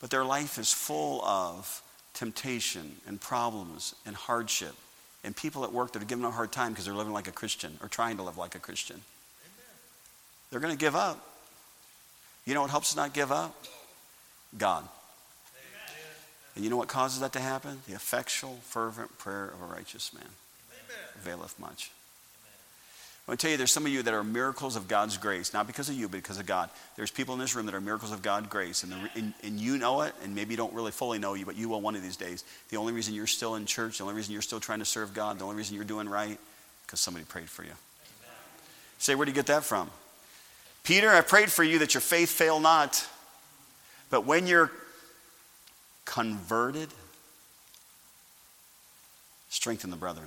But 0.00 0.10
their 0.10 0.24
life 0.24 0.58
is 0.58 0.72
full 0.72 1.22
of 1.24 1.82
temptation 2.14 2.96
and 3.06 3.20
problems 3.20 3.94
and 4.04 4.16
hardship 4.16 4.74
and 5.22 5.36
people 5.36 5.62
at 5.62 5.72
work 5.72 5.92
that 5.92 6.02
are 6.02 6.06
giving 6.06 6.22
them 6.22 6.32
a 6.32 6.34
hard 6.34 6.50
time 6.50 6.72
because 6.72 6.86
they're 6.86 6.94
living 6.94 7.12
like 7.12 7.28
a 7.28 7.32
Christian 7.32 7.78
or 7.82 7.88
trying 7.88 8.16
to 8.16 8.22
live 8.22 8.38
like 8.38 8.54
a 8.54 8.58
Christian. 8.58 9.02
Amen. 10.50 10.60
They're 10.60 10.60
going 10.60 10.76
to 10.76 10.80
give 10.80 10.96
up. 10.96 11.26
You 12.44 12.54
know 12.54 12.62
what 12.62 12.70
helps 12.70 12.92
us 12.92 12.96
not 12.96 13.12
give 13.12 13.30
up? 13.30 13.54
God. 14.58 14.82
Amen. 14.82 15.96
And 16.56 16.64
you 16.64 16.70
know 16.70 16.76
what 16.76 16.88
causes 16.88 17.20
that 17.20 17.32
to 17.34 17.40
happen? 17.40 17.80
The 17.86 17.94
effectual, 17.94 18.58
fervent 18.64 19.18
prayer 19.18 19.46
of 19.46 19.62
a 19.62 19.72
righteous 19.72 20.12
man 20.12 20.28
availeth 21.20 21.58
much. 21.58 21.90
I 23.26 23.30
want 23.30 23.38
to 23.40 23.44
tell 23.44 23.50
you, 23.52 23.58
there's 23.58 23.70
some 23.70 23.86
of 23.86 23.92
you 23.92 24.02
that 24.02 24.14
are 24.14 24.24
miracles 24.24 24.74
of 24.74 24.88
God's 24.88 25.16
grace, 25.16 25.52
not 25.52 25.68
because 25.68 25.88
of 25.88 25.94
you, 25.94 26.08
but 26.08 26.16
because 26.16 26.40
of 26.40 26.46
God. 26.46 26.68
There's 26.96 27.12
people 27.12 27.34
in 27.34 27.38
this 27.40 27.54
room 27.54 27.66
that 27.66 27.74
are 27.74 27.80
miracles 27.80 28.10
of 28.10 28.22
God's 28.22 28.48
grace, 28.48 28.82
and, 28.82 28.90
the, 28.90 28.96
and, 29.14 29.34
and, 29.44 29.60
you 29.60 29.78
know 29.78 30.00
it, 30.00 30.14
and 30.24 30.34
maybe 30.34 30.52
you 30.52 30.56
don't 30.56 30.72
really 30.72 30.90
fully 30.90 31.20
know 31.20 31.34
you, 31.34 31.46
but 31.46 31.54
you 31.54 31.68
will 31.68 31.80
one 31.80 31.94
of 31.94 32.02
these 32.02 32.16
days. 32.16 32.42
The 32.70 32.76
only 32.76 32.92
reason 32.92 33.14
you're 33.14 33.28
still 33.28 33.54
in 33.54 33.66
church, 33.66 33.98
the 33.98 34.04
only 34.04 34.16
reason 34.16 34.32
you're 34.32 34.42
still 34.42 34.58
trying 34.58 34.80
to 34.80 34.84
serve 34.84 35.14
God, 35.14 35.38
the 35.38 35.44
only 35.44 35.54
reason 35.54 35.76
you're 35.76 35.84
doing 35.84 36.08
right, 36.08 36.38
because 36.86 36.98
somebody 36.98 37.24
prayed 37.24 37.48
for 37.48 37.62
you. 37.62 37.68
Amen. 37.68 38.34
Say, 38.98 39.14
where 39.14 39.26
do 39.26 39.30
you 39.30 39.36
get 39.36 39.46
that 39.46 39.62
from? 39.62 39.90
Peter, 40.90 41.08
I 41.08 41.20
prayed 41.20 41.52
for 41.52 41.62
you 41.62 41.78
that 41.78 41.94
your 41.94 42.00
faith 42.00 42.30
fail 42.30 42.58
not. 42.58 43.06
But 44.10 44.26
when 44.26 44.48
you're 44.48 44.72
converted, 46.04 46.88
strengthen 49.50 49.90
the 49.90 49.96
brethren. 49.96 50.26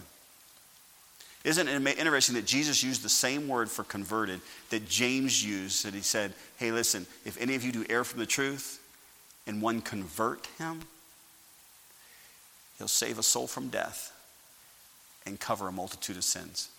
Isn't 1.43 1.67
it 1.67 1.99
interesting 1.99 2.35
that 2.35 2.45
Jesus 2.45 2.81
used 2.81 3.03
the 3.03 3.09
same 3.09 3.49
word 3.49 3.69
for 3.69 3.83
converted 3.83 4.39
that 4.69 4.87
James 4.87 5.45
used? 5.45 5.83
That 5.83 5.93
he 5.93 5.99
said, 5.99 6.33
Hey, 6.55 6.71
listen, 6.71 7.07
if 7.25 7.37
any 7.41 7.55
of 7.55 7.63
you 7.65 7.73
do 7.73 7.85
err 7.89 8.05
from 8.05 8.21
the 8.21 8.25
truth 8.25 8.81
and 9.45 9.61
one 9.61 9.81
convert 9.81 10.47
him, 10.57 10.79
he'll 12.77 12.87
save 12.87 13.19
a 13.19 13.23
soul 13.23 13.47
from 13.47 13.67
death 13.67 14.13
and 15.25 15.37
cover 15.37 15.67
a 15.67 15.73
multitude 15.73 16.15
of 16.15 16.23
sins. 16.23 16.69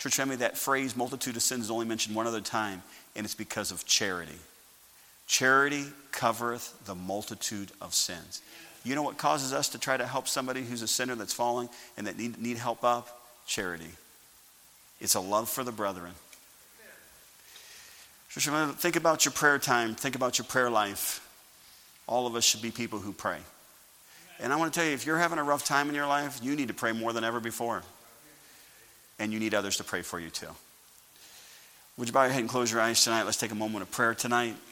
Church 0.00 0.16
family, 0.16 0.36
that 0.36 0.56
phrase, 0.56 0.96
multitude 0.96 1.36
of 1.36 1.42
sins, 1.42 1.64
is 1.64 1.70
only 1.70 1.84
mentioned 1.84 2.16
one 2.16 2.26
other 2.26 2.40
time, 2.40 2.82
and 3.16 3.24
it's 3.24 3.34
because 3.34 3.70
of 3.70 3.84
charity. 3.86 4.38
Charity 5.26 5.84
covereth 6.12 6.74
the 6.86 6.94
multitude 6.94 7.70
of 7.80 7.94
sins. 7.94 8.42
You 8.84 8.94
know 8.94 9.02
what 9.02 9.18
causes 9.18 9.52
us 9.52 9.68
to 9.70 9.78
try 9.78 9.96
to 9.96 10.06
help 10.06 10.26
somebody 10.26 10.62
who's 10.62 10.82
a 10.82 10.88
sinner 10.88 11.14
that's 11.14 11.32
falling 11.32 11.68
and 11.96 12.06
that 12.06 12.18
need, 12.18 12.40
need 12.40 12.56
help 12.56 12.82
up? 12.82 13.20
Charity. 13.46 13.90
It's 15.00 15.14
a 15.14 15.20
love 15.20 15.48
for 15.48 15.64
the 15.64 15.72
brethren. 15.72 16.12
So 18.30 18.72
Think 18.74 18.96
about 18.96 19.24
your 19.24 19.32
prayer 19.32 19.58
time. 19.58 19.94
Think 19.94 20.14
about 20.14 20.38
your 20.38 20.46
prayer 20.46 20.70
life. 20.70 21.26
All 22.06 22.26
of 22.26 22.36
us 22.36 22.44
should 22.44 22.62
be 22.62 22.70
people 22.70 22.98
who 22.98 23.12
pray. 23.12 23.38
And 24.38 24.52
I 24.52 24.56
want 24.56 24.72
to 24.72 24.78
tell 24.78 24.88
you, 24.88 24.94
if 24.94 25.04
you're 25.04 25.18
having 25.18 25.38
a 25.38 25.44
rough 25.44 25.64
time 25.64 25.88
in 25.88 25.94
your 25.94 26.06
life, 26.06 26.40
you 26.42 26.56
need 26.56 26.68
to 26.68 26.74
pray 26.74 26.92
more 26.92 27.12
than 27.12 27.24
ever 27.24 27.40
before. 27.40 27.82
And 29.18 29.32
you 29.32 29.38
need 29.38 29.54
others 29.54 29.76
to 29.76 29.84
pray 29.84 30.02
for 30.02 30.18
you 30.18 30.30
too. 30.30 30.48
Would 31.96 32.08
you 32.08 32.12
bow 32.12 32.24
your 32.24 32.32
head 32.32 32.40
and 32.40 32.48
close 32.48 32.72
your 32.72 32.80
eyes 32.80 33.04
tonight? 33.04 33.24
Let's 33.24 33.36
take 33.36 33.50
a 33.50 33.54
moment 33.54 33.82
of 33.82 33.90
prayer 33.90 34.14
tonight. 34.14 34.56